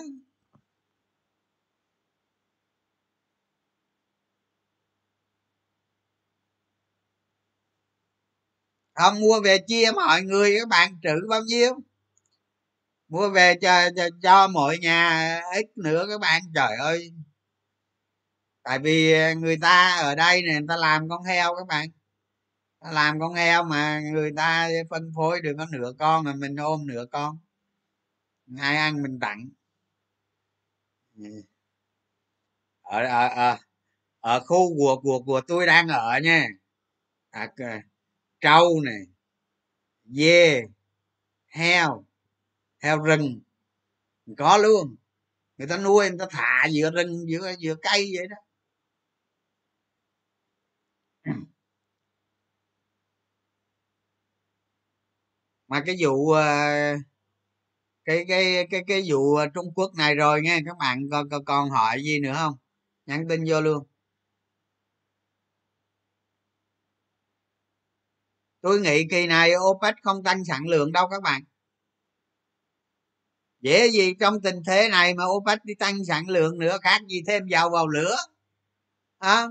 [8.94, 11.74] không mua về chia mọi người các bạn trữ bao nhiêu?
[13.08, 16.42] Mua về cho, cho cho mọi nhà ít nữa các bạn.
[16.54, 17.12] Trời ơi.
[18.62, 21.88] Tại vì người ta ở đây này người ta làm con heo các bạn.
[22.80, 26.56] Ta làm con heo mà người ta phân phối được có nửa con mà mình
[26.56, 27.38] ôm nửa con.
[28.58, 29.48] Ai ăn mình tặng.
[31.16, 31.42] Ừ.
[32.82, 33.56] Ở ở ở,
[34.20, 36.48] ở khu của của của tôi đang ở nha.
[37.30, 37.48] À,
[38.40, 39.00] trâu này
[40.04, 40.62] dê
[41.48, 42.07] heo
[42.78, 43.40] heo rừng.
[44.38, 44.96] Có luôn.
[45.58, 48.36] Người ta nuôi, người ta thả giữa rừng, giữa giữa cây vậy đó.
[55.68, 56.42] Mà cái vụ ờ,
[58.04, 62.02] cái cái cái cái vụ trung quốc này rồi nghe, các bạn còn còn hỏi
[62.02, 62.54] gì nữa không?
[63.06, 63.86] Nhắn tin vô luôn.
[68.60, 71.42] Tôi nghĩ kỳ này opec không tăng sản lượng đâu các bạn
[73.60, 77.22] dễ gì trong tình thế này mà opec đi tăng sản lượng nữa khác gì
[77.26, 78.16] thêm dầu vào lửa.
[79.18, 79.46] À,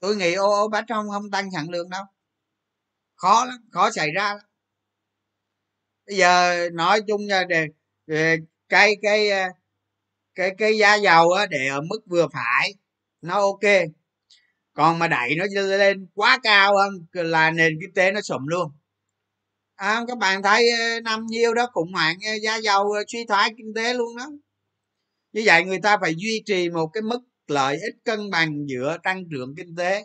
[0.00, 2.04] tôi nghĩ opec không không tăng sản lượng đâu.
[3.16, 4.38] Khó lắm khó xảy ra lắm.
[6.06, 7.66] bây giờ nói chung là để,
[8.06, 8.36] để
[8.68, 9.48] cái cái ờ,
[10.34, 12.74] cái cái giá dầu á để ở mức vừa phải
[13.22, 13.64] nó ok.
[14.74, 18.72] Còn mà đẩy nó lên quá cao hơn là nền kinh tế nó sụm luôn
[19.78, 23.24] à, các bạn thấy ờ, năm nhiêu đó khủng hoảng ờ, giá dầu ờ, suy
[23.28, 24.26] thoái kinh tế luôn đó.
[25.32, 28.98] Như vậy người ta phải duy trì một cái mức lợi ích cân bằng giữa
[29.02, 30.04] tăng trưởng kinh tế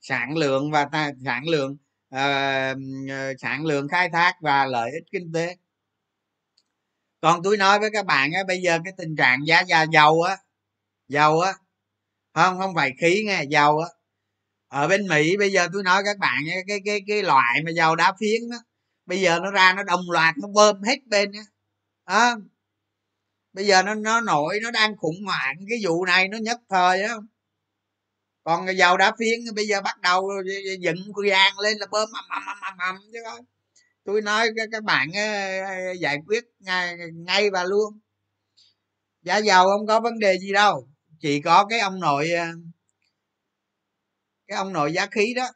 [0.00, 1.76] sản lượng và ta, sản lượng
[2.14, 5.56] uh, sản lượng khai thác và lợi ích kinh tế.
[7.20, 10.22] Còn tôi nói với các bạn á bây giờ cái tình trạng giá giá dầu
[10.22, 10.36] á
[11.08, 11.52] dầu á
[12.34, 13.88] không không phải khí nghe dầu á.
[14.68, 17.96] Ở bên mỹ bây giờ tôi nói các bạn cái cái, cái loại mà dầu
[17.96, 18.58] đá phiến đó
[19.08, 21.42] bây giờ nó ra nó đồng loạt nó bơm hết bên á
[22.04, 22.36] à,
[23.52, 27.02] bây giờ nó nó nổi nó đang khủng hoảng cái vụ này nó nhất thời
[27.02, 27.14] á.
[28.44, 30.30] Còn dầu đá phiến bây giờ bắt đầu
[30.80, 30.96] dựng
[31.30, 33.40] vàng lên là bơm ầm ầm ầm ầm ầm chứ coi,
[34.04, 38.00] tôi nói các bạn ờ, giải quyết ngay, ngay và luôn.
[39.22, 40.88] Giá dầu không có vấn đề gì đâu.
[41.20, 42.46] Chỉ có cái ông nội ờ,
[44.48, 45.50] cái ông nội giá khí đó.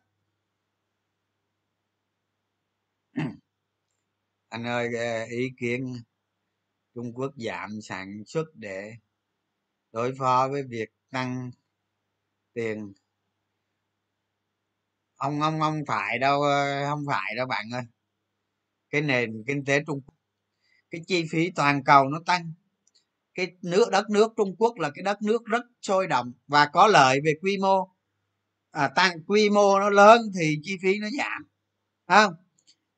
[4.52, 5.94] Anh ơi ờ, ý kiến
[6.94, 8.92] trung quốc giảm sản xuất để
[9.92, 11.50] đối phó với việc tăng
[12.54, 12.92] tiền.
[15.16, 17.82] Ông ông không phải đâu ờ, không phải đâu bạn ơi.
[18.90, 20.14] Cái nền kinh tế trung quốc
[20.90, 22.52] cái chi phí toàn cầu nó tăng.
[23.34, 26.86] Cái nước đất nước trung quốc là cái đất nước rất sôi động và có
[26.86, 27.88] lợi về quy mô.
[28.70, 31.42] À, tăng quy mô nó lớn thì chi phí nó giảm
[32.08, 32.34] không?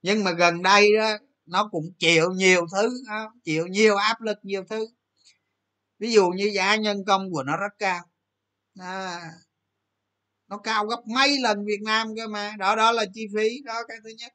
[0.03, 2.91] Nhưng mà gần đây đó nó cũng chịu nhiều thứ
[3.45, 4.87] chịu nhiều áp lực nhiều thứ.
[5.99, 8.01] Ví dụ như giá nhân công của nó rất cao.
[8.81, 9.21] À,
[10.49, 12.55] nó cao gấp mấy lần việt nam cơ mà.
[12.59, 14.33] Đó đó là chi phí đó cái thứ nhất.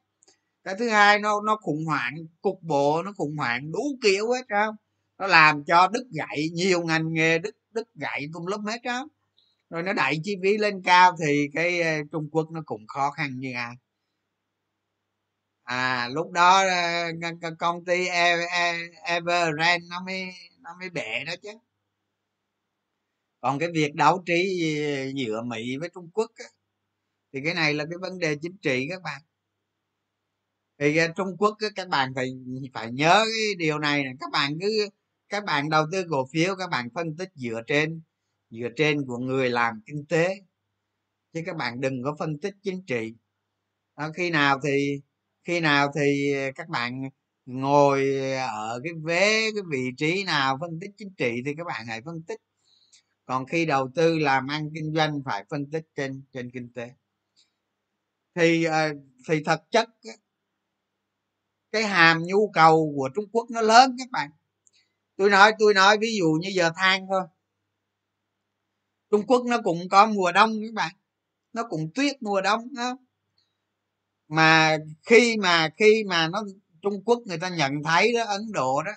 [0.64, 4.44] Cái thứ hai nó nó khủng hoảng cục bộ nó khủng hoảng đủ kiểu hết
[4.50, 4.76] không?
[5.18, 9.08] Nó làm cho đứt gãy nhiều ngành nghề đứt đứt gãy tùm lum hết đó
[9.70, 13.10] rồi nó đẩy chi phí lên cao thì cái ờ, trung quốc nó cũng khó
[13.10, 13.74] khăn như ai
[15.70, 16.62] à lúc đó
[17.40, 20.24] ờ, công ty e, e, Evergrande nó mới
[20.60, 21.50] nó mới bể đó chứ.
[23.40, 24.34] Còn cái việc đấu trí
[24.86, 26.44] ờ, giữa mỹ với trung quốc á,
[27.32, 29.22] thì cái này là cái vấn đề chính trị các bạn.
[30.78, 32.28] Thì ờ, trung quốc á, các bạn phải
[32.74, 34.88] phải nhớ cái điều này là các bạn cứ
[35.28, 38.02] các bạn đầu tư cổ phiếu các bạn phân tích dựa trên
[38.50, 40.34] dựa trên của người làm kinh tế.
[41.32, 43.14] Chứ các bạn đừng có phân tích chính trị.
[43.96, 45.00] Đó, khi nào thì
[45.44, 47.02] khi nào thì các bạn
[47.46, 51.86] ngồi ở cái vế, cái vị trí nào phân tích chính trị thì các bạn
[51.86, 52.40] hãy phân tích.
[53.24, 56.90] Còn khi đầu tư làm ăn kinh doanh phải phân tích trên trên kinh tế.
[58.34, 58.88] Thì ờ,
[59.28, 59.88] thì thật chất
[61.72, 64.30] cái hàm nhu cầu của trung quốc nó lớn các bạn.
[65.16, 67.22] Tôi nói tôi nói ví dụ như giờ than thôi.
[69.10, 70.94] Trung quốc nó cũng có mùa đông các bạn.
[71.52, 72.96] Nó cũng tuyết mùa đông đó
[74.30, 76.42] mà khi mà khi mà nó
[76.82, 78.92] trung quốc người ta nhận thấy đó ấn độ đó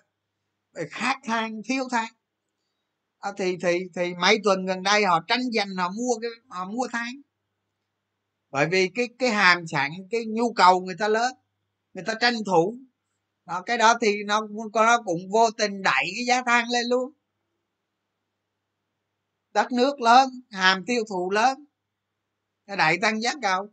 [0.92, 2.14] khát than thiếu than
[3.20, 6.66] à, thì thì thì mấy tuần gần đây họ tranh giành họ mua cái họ
[6.66, 7.14] mua than
[8.52, 11.34] bởi vì cái cái hàm sản cái nhu cầu người ta lớn
[11.94, 12.78] người ta tranh thủ.
[13.46, 14.42] Đó, cái đó thì nó
[14.74, 17.12] nó cũng vô tình đẩy cái giá than lên luôn.
[19.54, 21.66] Đất nước lớn hàm tiêu thụ lớn
[22.78, 23.70] đẩy tăng giá cầu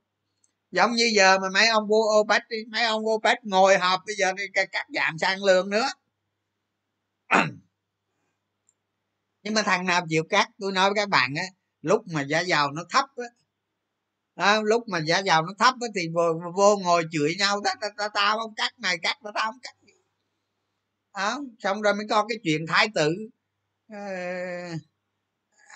[0.70, 4.16] giống như giờ mà mấy ông vua opec đi mấy ông opec ngồi họp bây
[4.16, 4.32] giờ
[4.72, 5.86] cắt giảm sản lượng nữa.
[9.42, 11.44] Nhưng mà thằng nào chịu cắt tôi nói với các bạn á
[11.80, 13.24] lúc mà giá dầu nó thấp á
[14.36, 16.22] đó, lúc mà giá dầu nó thấp á thì vô,
[16.56, 19.58] vô ngồi chửi nhau ta, ta, ta, tao không cắt này cắt tao ta không
[19.62, 19.74] cắt
[21.14, 23.12] đó, xong rồi mới có cái chuyện thái tử
[23.92, 24.80] uh,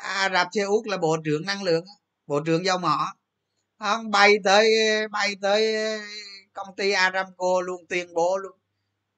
[0.03, 1.85] Ả Rập Xê Út là bộ trưởng năng lượng
[2.27, 3.07] bộ trưởng dầu mỏ
[3.79, 4.69] không, bay tới
[5.11, 5.77] bay tới
[6.53, 8.59] công ty Aramco luôn, tuyên bố luôn.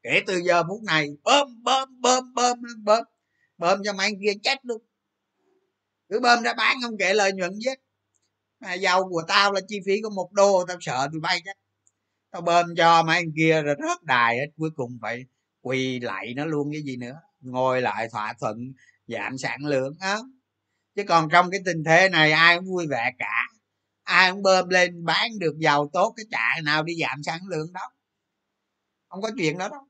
[0.03, 3.05] Kể từ giờ phút này, bơm bơm bơm bơm bơm
[3.59, 3.83] bơm.
[3.85, 4.83] Cho mấy anh kia chết luôn.
[6.09, 7.71] Cứ bơm ra bán, không kể lợi nhuận chứ.
[8.61, 11.57] Mà dầu của tao là chi phí có một đô, tao sợ tụi bay chắc
[12.31, 15.25] tao bơm cho mấy anh kia rồi rớt đài hết, cuối cùng phải
[15.61, 17.21] quỳ lại nó luôn, cái gì nữa.
[17.41, 18.73] Ngồi lại thỏa thuận
[19.07, 20.19] giảm sản lượng á
[20.97, 23.43] chứ còn trong cái tình thế này, ai cũng vui vẻ cả
[24.07, 27.73] ai cũng bơm lên, bán được giàu tốt, cái chạy nào đi giảm sản lượng
[27.73, 27.81] đó.
[29.09, 29.81] Không có chuyện đó đâu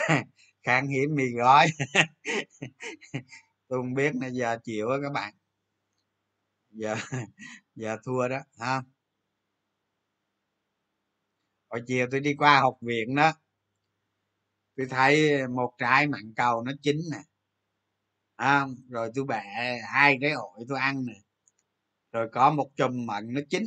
[0.64, 1.66] khan hiếm mì gói.
[3.68, 5.34] Tôi không biết là giờ chịu á các bạn.
[6.70, 6.96] Giờ
[7.74, 8.82] giờ thua đó, ha
[11.68, 13.32] hồi chiều tôi đi qua học viện đó
[14.76, 17.18] tôi thấy một trái mặn cầu nó chín nè.
[18.36, 21.14] À, rồi tôi bẻ hai cái ổi tôi ăn nè.
[22.12, 23.64] Rồi có một chùm mận nó chín.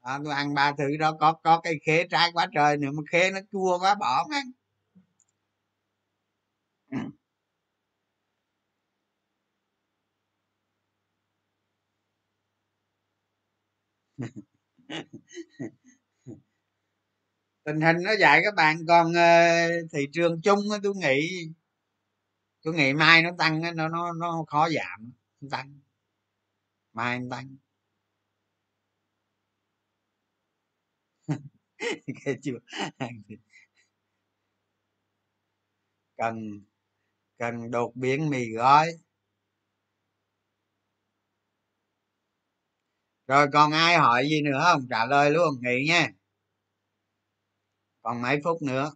[0.00, 3.02] À, tôi ăn ba thứ đó có có cái khế trái quá trời nữa mà
[3.12, 4.50] khế nó chua quá bỏ không ăn
[17.68, 21.48] tình hình nó vậy các bạn còn uh, ờ, thị trường chung tôi nghĩ
[22.62, 25.80] tôi nghĩ mai nó tăng nó nó nó khó giảm nó tăng.
[26.92, 27.56] Mai nó tăng.
[32.42, 32.58] Chưa?
[36.16, 36.60] Cần
[37.38, 38.88] cần đột biến mì gói.
[43.26, 44.86] Rồi còn ai hỏi gì nữa không?
[44.90, 46.08] Trả lời luôn nghỉ nha
[48.08, 48.92] còn mấy phút nữa.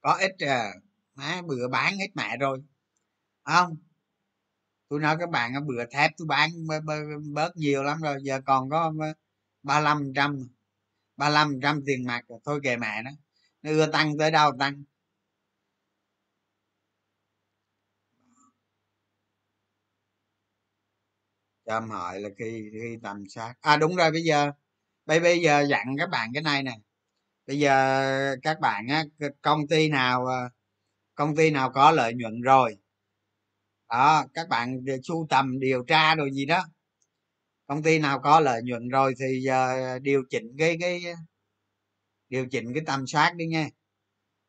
[0.00, 0.72] Có ít à
[1.14, 2.62] má bữa bán hết mẹ rồi.
[3.44, 3.76] Không,
[4.88, 6.50] tôi nói các bạn, bữa thép tôi bán
[7.34, 9.14] bớt nhiều lắm rồi, giờ còn có ờ,
[9.62, 10.48] ba mươi trăm,
[11.16, 13.10] ba mươi trăm tiền mặt rồi thôi kệ mẹ nó
[13.62, 14.82] nó ưa tăng tới đâu tăng.
[21.66, 23.54] Cho em hỏi là khi khi tầm soát.
[23.60, 24.52] À đúng rồi, bây giờ
[25.08, 26.72] bây bây giờ dặn các bạn cái này nè.
[27.46, 29.04] Bây giờ các bạn á
[29.42, 30.50] công ty nào ờ,
[31.14, 32.76] công ty nào có lợi nhuận rồi?
[33.88, 36.64] Đó, các bạn sưu tầm, điều tra rồi gì đó.
[37.66, 41.14] Công ty nào có lợi nhuận rồi thì giờ điều chỉnh cái cái ờ,
[42.28, 43.68] điều chỉnh cái tầm soát đi nha.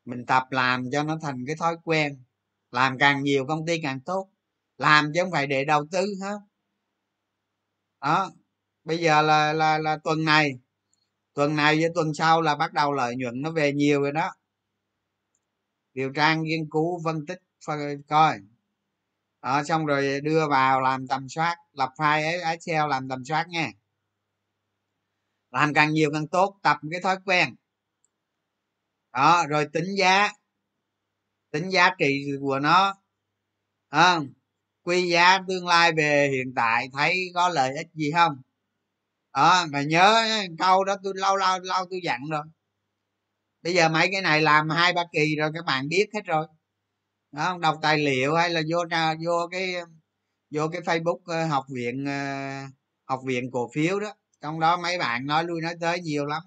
[0.05, 2.23] Mình tập làm cho nó thành cái thói quen.
[2.71, 4.29] Làm càng nhiều công ty càng tốt.
[4.77, 6.37] Làm chứ không phải để đầu tư hết.
[8.01, 8.31] Đó
[8.89, 10.59] bây giờ là là là tuần này.
[11.33, 14.31] Tuần này với tuần sau là bắt đầu lợi nhuận nó về nhiều rồi đó.
[15.93, 17.39] Điều tra nghiên cứu phân tích
[18.07, 18.39] coi.
[19.41, 23.71] Đó, xong rồi đưa vào làm tầm soát lập file excel làm tầm soát nha.
[25.51, 27.55] Làm càng nhiều càng tốt tập cái thói quen.
[29.13, 30.29] Đó rồi tính giá.
[31.51, 32.95] Tính giá trị của nó.
[33.89, 34.19] À,
[34.83, 38.41] quy giá tương lai về hiện tại thấy có lợi ích gì không?
[39.31, 40.25] Ờ, à, mà nhớ
[40.59, 42.43] câu đó tôi lâu lâu lâu tôi dặn rồi.
[43.63, 46.47] Bây giờ mấy cái này làm hai ba kỳ rồi các bạn biết hết rồi.
[47.31, 48.77] Đó đọc tài liệu hay là vô
[49.25, 49.75] vô cái
[50.51, 52.13] vô cái facebook ờ, học viện ờ,
[53.05, 54.13] học viện cổ phiếu đó.
[54.41, 56.43] Trong đó mấy bạn nói lui nói tới nhiều lắm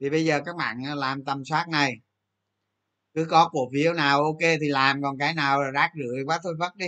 [0.00, 1.94] thì bây giờ các bạn làm tầm soát này.
[3.14, 6.38] Cứ có cổ phiếu nào ok thì làm còn cái nào là rác rưởi quá
[6.42, 6.86] thôi vất đi.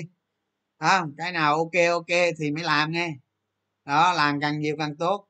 [0.78, 3.10] À, cái nào ok ok thì mới làm nghe
[3.88, 5.28] đó làm càng nhiều càng tốt.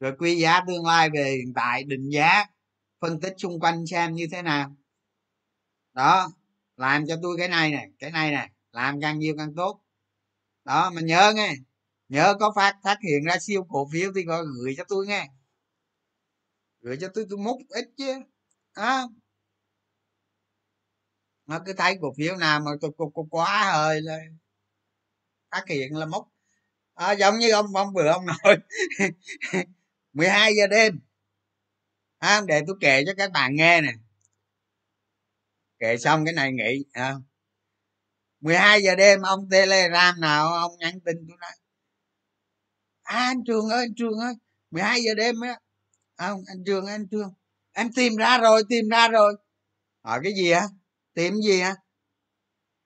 [0.00, 2.44] Rồi quy giá tương lai về hiện tại định giá
[3.00, 4.76] phân tích xung quanh xem như thế nào.
[5.92, 6.28] Đó
[6.76, 9.80] làm cho tôi cái này này cái này này làm càng nhiều càng tốt.
[10.64, 11.54] Đó mà nhớ nghe
[12.08, 15.28] nhớ có phát phát hiện ra siêu cổ phiếu thì có gửi cho tôi nghe.
[16.80, 18.12] Gửi cho tôi tôi múc ít chứ
[18.72, 19.02] à.
[21.46, 24.18] nó cứ thấy cổ phiếu nào mà tôi có, quá hơi là
[25.50, 26.35] phát hiện là mốc
[26.96, 28.56] à, giống như ông ông vừa ông nói.
[30.12, 31.00] 12 giờ đêm.
[32.18, 33.92] À, để tôi kể cho các bạn nghe nè.
[35.78, 37.14] Kể xong cái này nghỉ à.
[38.40, 41.52] 12 giờ đêm ông telegram nào ông nhắn tin tôi nói.
[43.02, 44.34] À, anh trường ơi anh trường ơi
[44.70, 45.58] 12 giờ đêm á.
[46.16, 47.32] À, anh trường anh trường.
[47.72, 49.36] Em tìm ra rồi tìm ra rồi.
[50.02, 50.68] Hỏi cái gì á?
[51.14, 51.76] Tìm gì á?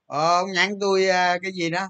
[0.06, 1.88] Ờ, ông nhắn tôi à, cái gì đó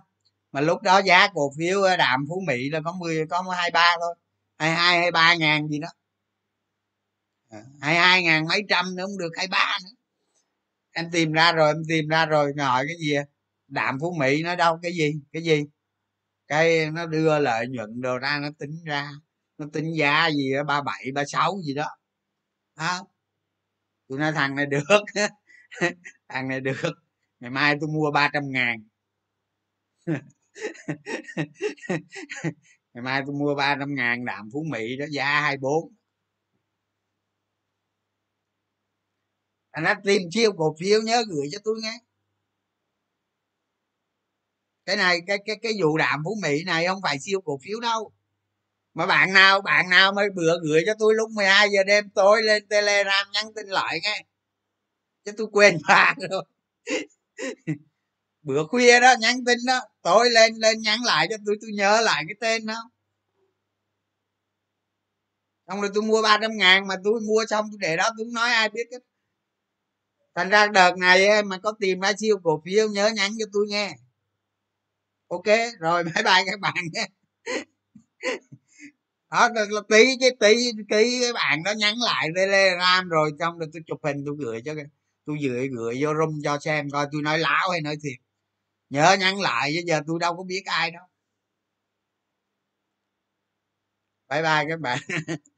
[0.52, 3.96] mà lúc đó giá cổ phiếu đạm phú mỹ là có 10 có hai ba
[4.00, 4.14] thôi.
[4.58, 5.88] Hai hai hai ba ngàn gì đó.
[7.50, 9.90] Ờ, hai hai ngàn mấy trăm nữa không được, hai ba nữa.
[10.92, 13.24] Em tìm ra rồi, em tìm ra rồi hỏi cái gì à?
[13.68, 15.64] đạm phú mỹ nó đâu, cái gì cái gì?
[16.48, 19.10] Cái nó đưa lợi nhuận đồ ra, nó tính ra,
[19.58, 21.86] nó tính giá gì đó ba bảy, ba sáu gì đó.
[22.76, 23.06] Đó
[24.08, 24.84] tôi nói thằng này được.
[26.28, 26.92] Thằng này được.
[27.40, 28.84] Ngày mai tôi mua ba trăm ngàn.
[32.94, 35.92] ngày mai tôi mua ba trăm ngàn đạm phú mỹ đó, giá hai bốn.
[39.70, 41.98] Anh đã tìm chiêu cổ phiếu nhớ gửi cho tôi nghe.
[44.86, 47.80] Cái này, cái cái cái vụ đạm phú mỹ này không phải siêu cổ phiếu
[47.80, 48.12] đâu.
[48.94, 52.42] Mà bạn nào bạn nào mới bữa gửi cho tôi lúc 12 giờ đêm tối
[52.42, 54.24] lên telegram nhắn tin lại nghe.
[55.24, 56.44] Chứ tôi quên bạn rồi
[58.42, 62.00] bữa khuya đó, nhắn tin đó, tối lên lên nhắn lại cho tôi tôi nhớ
[62.00, 62.90] lại cái tên đó.
[65.68, 68.26] Xong rồi tôi mua ba trăm ngàn mà tôi mua xong, tôi để đó, tôi
[68.26, 68.98] không nói ai biết hết.
[70.34, 73.66] Thành ra đợt này mà có tìm ra siêu cổ phiếu, nhớ nhắn cho tôi
[73.68, 73.94] nghe.
[75.28, 75.46] Ok,
[75.80, 77.06] rồi, bye bye các bạn nhé
[79.30, 83.68] đó, là tí cái, tí tí cái bạn đó nhắn lại telegram rồi, xong rồi
[83.72, 84.74] tôi chụp hình, tôi gửi cho
[85.26, 88.29] tôi gửi gửi vô room cho xem, coi tôi nói láo hay nói thiệt
[88.90, 91.04] nhớ nhắn lại chứ giờ tôi đâu có biết ai đâu.
[94.28, 94.98] Bye bye các bạn.